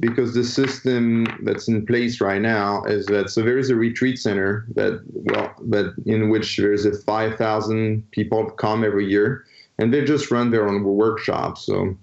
because 0.00 0.34
the 0.34 0.44
system 0.44 1.26
that's 1.42 1.68
in 1.68 1.86
place 1.86 2.20
right 2.20 2.40
now 2.40 2.82
is 2.84 3.06
that 3.06 3.30
so 3.30 3.42
there 3.42 3.58
is 3.58 3.70
a 3.70 3.76
retreat 3.76 4.18
center 4.18 4.66
that 4.74 5.00
well 5.12 5.54
that 5.68 5.94
in 6.06 6.30
which 6.30 6.56
there's 6.56 6.84
a 6.84 6.92
5000 6.92 8.10
people 8.10 8.46
come 8.50 8.84
every 8.84 9.06
year 9.06 9.44
and 9.78 9.94
they 9.94 10.04
just 10.04 10.30
run 10.30 10.50
their 10.50 10.68
own 10.68 10.82
workshops 10.82 11.66
so. 11.66 11.96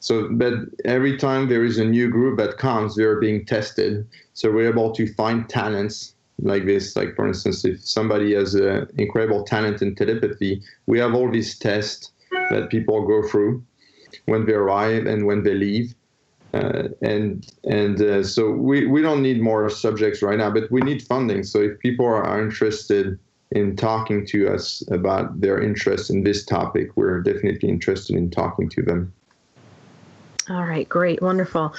So 0.00 0.28
but 0.32 0.54
every 0.84 1.16
time 1.16 1.48
there 1.48 1.64
is 1.64 1.78
a 1.78 1.84
new 1.84 2.10
group 2.10 2.36
that 2.38 2.58
comes 2.58 2.96
they're 2.96 3.20
being 3.20 3.46
tested. 3.46 4.04
So 4.34 4.50
we're 4.50 4.68
able 4.68 4.90
to 4.92 5.06
find 5.14 5.48
talents 5.48 6.14
like 6.40 6.64
this 6.64 6.96
like 6.96 7.14
for 7.14 7.28
instance 7.28 7.64
if 7.64 7.80
somebody 7.86 8.34
has 8.34 8.54
an 8.54 8.88
incredible 8.98 9.44
talent 9.44 9.80
in 9.80 9.94
telepathy 9.94 10.60
we 10.86 10.98
have 10.98 11.14
all 11.14 11.30
these 11.30 11.56
tests 11.58 12.10
that 12.50 12.68
people 12.70 13.06
go 13.06 13.22
through 13.28 13.62
when 14.24 14.44
they 14.46 14.54
arrive 14.54 15.06
and 15.06 15.26
when 15.26 15.44
they 15.44 15.54
leave 15.54 15.94
uh, 16.54 16.88
and 17.00 17.50
and 17.64 18.00
uh, 18.02 18.22
so 18.22 18.50
we, 18.50 18.86
we 18.86 19.00
don't 19.00 19.22
need 19.22 19.40
more 19.40 19.68
subjects 19.70 20.22
right 20.22 20.38
now, 20.38 20.50
but 20.50 20.70
we 20.70 20.80
need 20.80 21.02
funding. 21.02 21.42
So 21.44 21.60
if 21.60 21.78
people 21.78 22.06
are 22.06 22.42
interested 22.42 23.18
in 23.52 23.76
talking 23.76 24.26
to 24.26 24.48
us 24.48 24.82
about 24.90 25.40
their 25.40 25.60
interest 25.60 26.10
in 26.10 26.24
this 26.24 26.44
topic, 26.44 26.90
we're 26.96 27.20
definitely 27.20 27.68
interested 27.68 28.16
in 28.16 28.30
talking 28.30 28.68
to 28.70 28.82
them. 28.82 29.12
All 30.50 30.64
right, 30.64 30.88
great, 30.88 31.22
wonderful. 31.22 31.72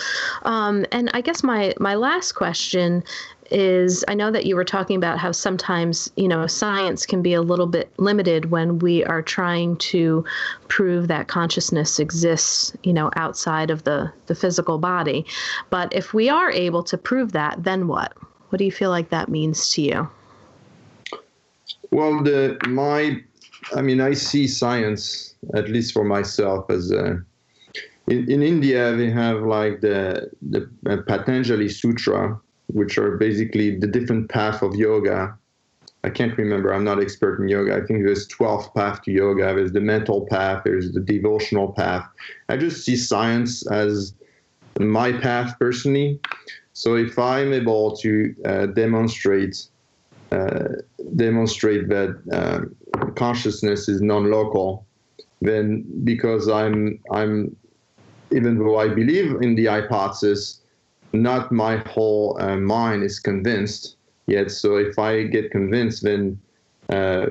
Um, 0.44 0.86
and 0.92 1.12
I 1.14 1.22
guess 1.22 1.44
my 1.44 1.74
my 1.80 1.96
last 1.96 2.32
question 2.32 3.04
is 3.52 4.04
I 4.08 4.14
know 4.14 4.32
that 4.32 4.46
you 4.46 4.56
were 4.56 4.66
talking 4.66 4.96
about 4.96 5.20
how 5.20 5.32
sometimes, 5.32 6.12
you 6.16 6.28
know, 6.28 6.48
science 6.48 7.06
can 7.06 7.22
be 7.22 7.34
a 7.34 7.42
little 7.42 7.68
bit 7.68 7.92
limited 7.98 8.52
when 8.52 8.80
we 8.80 9.04
are 9.06 9.22
trying 9.22 9.78
to 9.78 10.26
prove 10.68 11.08
that 11.08 11.28
consciousness 11.28 12.00
exists, 12.00 12.76
you 12.84 12.94
know, 12.94 13.12
outside 13.16 13.70
of 13.70 13.84
the, 13.84 14.12
the 14.28 14.36
physical 14.36 14.78
body. 14.78 15.26
But 15.70 15.94
if 15.94 16.14
we 16.14 16.30
are 16.30 16.52
able 16.52 16.84
to 16.84 16.98
prove 16.98 17.32
that, 17.34 17.64
then 17.64 17.88
what? 17.88 18.14
What 18.50 18.60
do 18.60 18.66
you 18.66 18.72
feel 18.72 18.90
like 18.90 19.10
that 19.10 19.30
means 19.30 19.72
to 19.74 19.82
you? 19.82 20.10
Well, 21.92 22.24
the 22.24 22.58
my, 22.68 23.22
I 23.76 23.82
mean, 23.82 24.02
I 24.02 24.14
see 24.14 24.48
science, 24.48 25.36
at 25.54 25.70
least 25.70 25.94
for 25.94 26.04
myself, 26.04 26.70
as 26.70 26.92
a 26.92 27.24
in, 28.08 28.30
in 28.30 28.44
India, 28.44 28.96
they 28.96 29.10
have 29.10 29.44
like 29.44 29.82
the 29.82 30.30
the 30.42 30.70
Patanjali 31.08 31.70
Sutra, 31.70 32.40
which 32.68 32.98
are 32.98 33.18
basically 33.18 33.78
the 33.78 33.88
different 33.88 34.30
path 34.30 34.62
of 34.62 34.76
yoga. 34.76 35.38
I 36.04 36.10
can't 36.10 36.38
remember. 36.38 36.74
I'm 36.74 36.84
not 36.84 37.02
expert 37.02 37.40
in 37.40 37.48
yoga. 37.48 37.76
I 37.76 37.86
think 37.86 38.04
there's 38.04 38.28
12 38.28 38.74
path 38.74 39.02
to 39.04 39.12
yoga. 39.12 39.54
There's 39.56 39.72
the 39.72 39.82
mental 39.82 40.26
path. 40.26 40.64
There's 40.66 40.92
the 40.92 41.00
devotional 41.00 41.72
path. 41.72 42.06
I 42.50 42.58
just 42.58 42.84
see 42.86 42.98
science 42.98 43.66
as 43.68 44.14
my 44.80 45.14
path 45.14 45.56
personally. 45.60 46.20
So 46.74 46.96
if 46.96 47.18
I'm 47.18 47.54
able 47.54 47.96
to 47.98 48.36
uh, 48.46 48.66
demonstrate 48.68 49.68
uh, 50.32 50.82
demonstrate 51.16 51.90
that 51.90 52.10
uh, 52.32 53.12
consciousness 53.14 53.88
is 53.88 54.02
non-local, 54.02 54.84
then 55.42 55.86
because 56.04 56.50
I'm 56.50 57.00
I'm 57.12 57.56
even 58.32 58.58
though 58.58 58.80
I 58.80 58.88
believe 58.88 59.36
in 59.42 59.54
the 59.54 59.68
hypothesis, 59.68 60.63
not 61.14 61.52
my 61.52 61.78
whole 61.78 62.38
uh, 62.42 62.58
mind 62.58 63.04
is 63.04 63.20
convinced 63.20 63.98
yet. 64.28 64.52
So 64.52 64.78
if 64.78 64.98
I 64.98 65.24
get 65.24 65.52
convinced, 65.52 66.04
then 66.04 66.40
uh, 66.90 67.28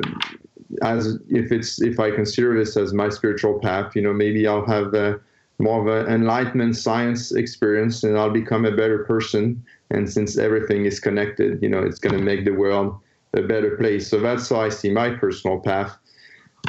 as 0.82 1.18
if 1.28 1.52
it's 1.52 1.82
if 1.82 2.00
I 2.00 2.10
consider 2.10 2.58
this 2.58 2.76
as 2.76 2.94
my 2.94 3.08
spiritual 3.10 3.58
path, 3.58 3.94
you 3.94 4.02
know, 4.02 4.12
maybe 4.12 4.46
I'll 4.46 4.66
have 4.66 4.94
a, 4.94 5.20
more 5.58 5.80
of 5.80 6.06
an 6.06 6.12
enlightenment 6.12 6.76
science 6.76 7.32
experience, 7.32 8.02
and 8.02 8.18
I'll 8.18 8.30
become 8.30 8.64
a 8.64 8.74
better 8.74 9.04
person. 9.04 9.62
And 9.90 10.10
since 10.10 10.38
everything 10.38 10.86
is 10.86 10.98
connected, 10.98 11.62
you 11.62 11.68
know, 11.68 11.82
it's 11.82 11.98
going 11.98 12.16
to 12.16 12.22
make 12.22 12.44
the 12.44 12.52
world 12.52 12.98
a 13.34 13.42
better 13.42 13.76
place. 13.76 14.08
So 14.08 14.20
that's 14.20 14.48
how 14.48 14.60
I 14.60 14.70
see 14.70 14.90
my 14.90 15.10
personal 15.10 15.60
path. 15.60 15.96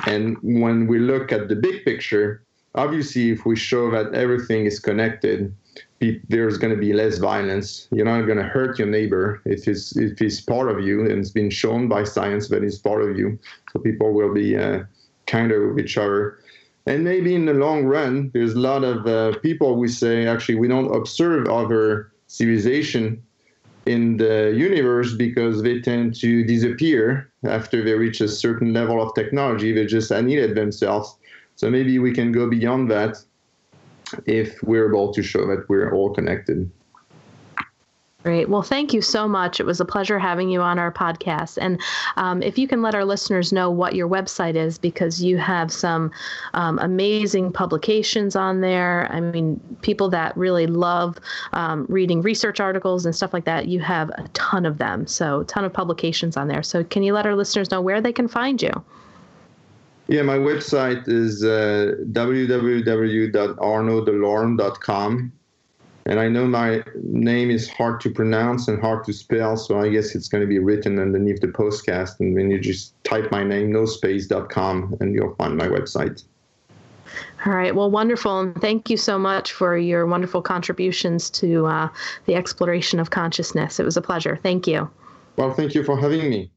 And 0.06 0.38
when 0.42 0.88
we 0.88 1.00
look 1.00 1.32
at 1.32 1.48
the 1.48 1.56
big 1.56 1.86
picture, 1.86 2.44
obviously, 2.76 3.32
if 3.32 3.46
we 3.46 3.56
show 3.56 3.90
that 3.92 4.14
everything 4.14 4.66
is 4.66 4.80
connected, 4.80 5.56
there's 6.30 6.58
going 6.58 6.74
to 6.74 6.80
be 6.80 6.94
less 6.94 7.18
violence. 7.18 7.88
You're 7.92 8.06
not 8.06 8.26
going 8.26 8.38
to 8.38 8.44
hurt 8.44 8.80
your 8.80 8.88
neighbor 8.88 9.42
if 9.46 9.66
he's 9.66 9.96
if 9.96 10.20
he's 10.20 10.42
part 10.42 10.70
of 10.70 10.82
you, 10.88 11.02
and 11.02 11.20
it's 11.20 11.30
been 11.32 11.50
shown 11.50 11.88
by 11.88 12.04
science 12.04 12.50
that 12.50 12.64
he's 12.64 12.80
part 12.80 13.02
of 13.04 13.18
you. 13.18 13.40
So 13.72 13.80
people 13.80 14.14
will 14.14 14.34
be 14.34 14.58
uh, 14.58 14.84
kinder 15.28 15.60
with 15.68 15.84
each 15.84 15.98
other. 15.98 16.40
And 16.86 17.04
maybe 17.04 17.34
in 17.34 17.46
the 17.46 17.54
long 17.54 17.86
run, 17.86 18.30
there's 18.34 18.54
a 18.54 18.60
lot 18.60 18.84
of 18.84 19.08
uh, 19.08 19.38
people 19.40 19.76
we 19.76 19.88
say 19.88 20.28
actually 20.28 20.56
we 20.56 20.68
don't 20.68 20.94
observe 20.94 21.48
other 21.48 22.12
civilization 22.28 23.22
in 23.86 24.18
the 24.18 24.54
universe 24.56 25.14
because 25.14 25.62
they 25.62 25.80
tend 25.80 26.16
to 26.16 26.44
disappear 26.44 27.32
after 27.46 27.84
they 27.84 27.94
reach 27.94 28.22
a 28.22 28.28
certain 28.28 28.74
level 28.74 29.02
of 29.02 29.14
technology. 29.14 29.72
They 29.72 29.86
just 29.86 30.12
annihilate 30.12 30.56
themselves. 30.56 31.16
So 31.56 31.70
maybe 31.70 32.00
we 32.00 32.14
can 32.14 32.32
go 32.32 32.50
beyond 32.50 32.90
that 32.92 33.24
if 34.26 34.62
we're 34.64 34.90
able 34.90 35.14
to 35.14 35.24
show 35.24 35.46
that 35.48 35.68
we're 35.70 35.94
all 35.94 36.14
connected. 36.14 36.70
Great. 38.24 38.48
Well, 38.48 38.62
thank 38.62 38.94
you 38.94 39.02
so 39.02 39.28
much. 39.28 39.60
It 39.60 39.66
was 39.66 39.82
a 39.82 39.86
pleasure 39.86 40.18
having 40.18 40.50
you 40.50 40.62
on 40.62 40.80
our 40.80 40.94
podcast. 40.94 41.58
And 41.60 41.82
um, 42.16 42.42
if 42.42 42.58
you 42.58 42.70
can 42.70 42.82
let 42.82 42.96
our 42.96 43.04
listeners 43.04 43.52
know 43.52 43.70
what 43.70 43.96
your 43.96 44.08
website 44.08 44.56
is, 44.56 44.78
because 44.78 45.22
you 45.22 45.38
have 45.38 45.74
some 45.74 46.10
um, 46.54 46.80
amazing 46.80 47.52
publications 47.52 48.38
on 48.38 48.62
there. 48.62 49.12
I 49.12 49.20
mean, 49.20 49.60
people 49.82 50.10
that 50.12 50.38
really 50.38 50.68
love 50.68 51.18
um, 51.52 51.86
reading 51.90 52.22
research 52.22 52.62
articles 52.62 53.06
and 53.06 53.14
stuff 53.14 53.34
like 53.34 53.44
that, 53.44 53.68
you 53.68 53.82
have 53.82 54.10
a 54.12 54.26
ton 54.32 54.66
of 54.66 54.78
them. 54.78 55.06
So, 55.06 55.42
a 55.42 55.46
ton 55.46 55.66
of 55.66 55.74
publications 55.74 56.38
on 56.38 56.48
there. 56.48 56.64
So, 56.64 56.86
can 56.86 57.04
you 57.04 57.14
let 57.14 57.26
our 57.26 57.36
listeners 57.36 57.72
know 57.72 57.82
where 57.82 58.00
they 58.00 58.14
can 58.14 58.30
find 58.30 58.62
you? 58.62 58.72
Yeah, 60.14 60.22
my 60.22 60.38
website 60.38 61.08
is 61.08 61.44
uh. 61.44 61.96
And 66.06 66.20
I 66.20 66.28
know 66.28 66.46
my 66.46 66.84
name 67.02 67.50
is 67.50 67.68
hard 67.68 68.00
to 68.02 68.12
pronounce 68.12 68.68
and 68.68 68.80
hard 68.80 69.06
to 69.06 69.14
spell, 69.14 69.58
so 69.58 69.80
I 69.80 69.90
guess 69.90 70.14
it's 70.14 70.28
going 70.28 70.42
to 70.42 70.48
be 70.48 70.60
written 70.60 71.00
underneath 71.00 71.42
the 71.42 71.48
postcast. 71.48 72.20
And 72.20 72.36
when 72.36 72.52
you 72.52 72.60
just 72.60 72.94
type 73.04 73.32
my 73.32 73.44
name, 73.44 73.72
no 73.72 73.86
nospace.com, 73.86 74.98
and 75.00 75.16
you'll 75.16 75.34
find 75.34 75.58
my 75.58 75.68
website. 75.68 76.24
All 77.48 77.54
right. 77.54 77.74
Well, 77.74 77.90
wonderful. 77.90 78.40
And 78.40 78.62
thank 78.62 78.92
you 78.92 78.98
so 78.98 79.18
much 79.18 79.52
for 79.52 79.76
your 79.76 80.06
wonderful 80.06 80.44
contributions 80.44 81.32
to 81.32 81.66
uh, 81.66 81.90
the 82.28 82.36
exploration 82.36 83.00
of 83.00 83.10
consciousness. 83.10 83.80
It 83.80 83.84
was 83.84 83.98
a 83.98 84.02
pleasure. 84.02 84.38
Thank 84.44 84.68
you. 84.68 84.92
Well, 85.38 85.56
thank 85.56 85.74
you 85.74 85.84
for 85.84 85.98
having 86.00 86.30
me. 86.30 86.52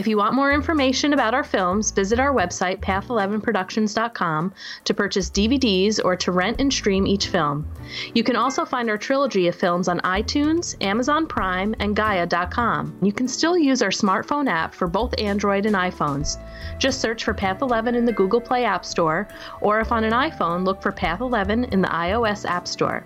If 0.00 0.06
you 0.06 0.16
want 0.16 0.32
more 0.32 0.50
information 0.50 1.12
about 1.12 1.34
our 1.34 1.44
films, 1.44 1.90
visit 1.90 2.18
our 2.18 2.32
website, 2.32 2.80
path11productions.com, 2.80 4.54
to 4.84 4.94
purchase 4.94 5.28
DVDs 5.28 6.02
or 6.02 6.16
to 6.16 6.32
rent 6.32 6.58
and 6.58 6.72
stream 6.72 7.06
each 7.06 7.28
film. 7.28 7.68
You 8.14 8.24
can 8.24 8.34
also 8.34 8.64
find 8.64 8.88
our 8.88 8.96
trilogy 8.96 9.46
of 9.48 9.54
films 9.54 9.88
on 9.88 10.00
iTunes, 10.00 10.74
Amazon 10.82 11.26
Prime, 11.26 11.74
and 11.80 11.94
Gaia.com. 11.94 12.96
You 13.02 13.12
can 13.12 13.28
still 13.28 13.58
use 13.58 13.82
our 13.82 13.90
smartphone 13.90 14.48
app 14.48 14.74
for 14.74 14.86
both 14.86 15.12
Android 15.20 15.66
and 15.66 15.76
iPhones. 15.76 16.38
Just 16.78 17.02
search 17.02 17.22
for 17.22 17.34
Path 17.34 17.60
11 17.60 17.94
in 17.94 18.06
the 18.06 18.12
Google 18.14 18.40
Play 18.40 18.64
App 18.64 18.86
Store, 18.86 19.28
or 19.60 19.80
if 19.80 19.92
on 19.92 20.04
an 20.04 20.14
iPhone, 20.14 20.64
look 20.64 20.80
for 20.80 20.92
Path 20.92 21.20
11 21.20 21.64
in 21.64 21.82
the 21.82 21.88
iOS 21.88 22.48
App 22.48 22.66
Store. 22.66 23.04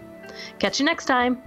Catch 0.61 0.79
you 0.79 0.87
next 0.87 1.07
time. 1.07 1.43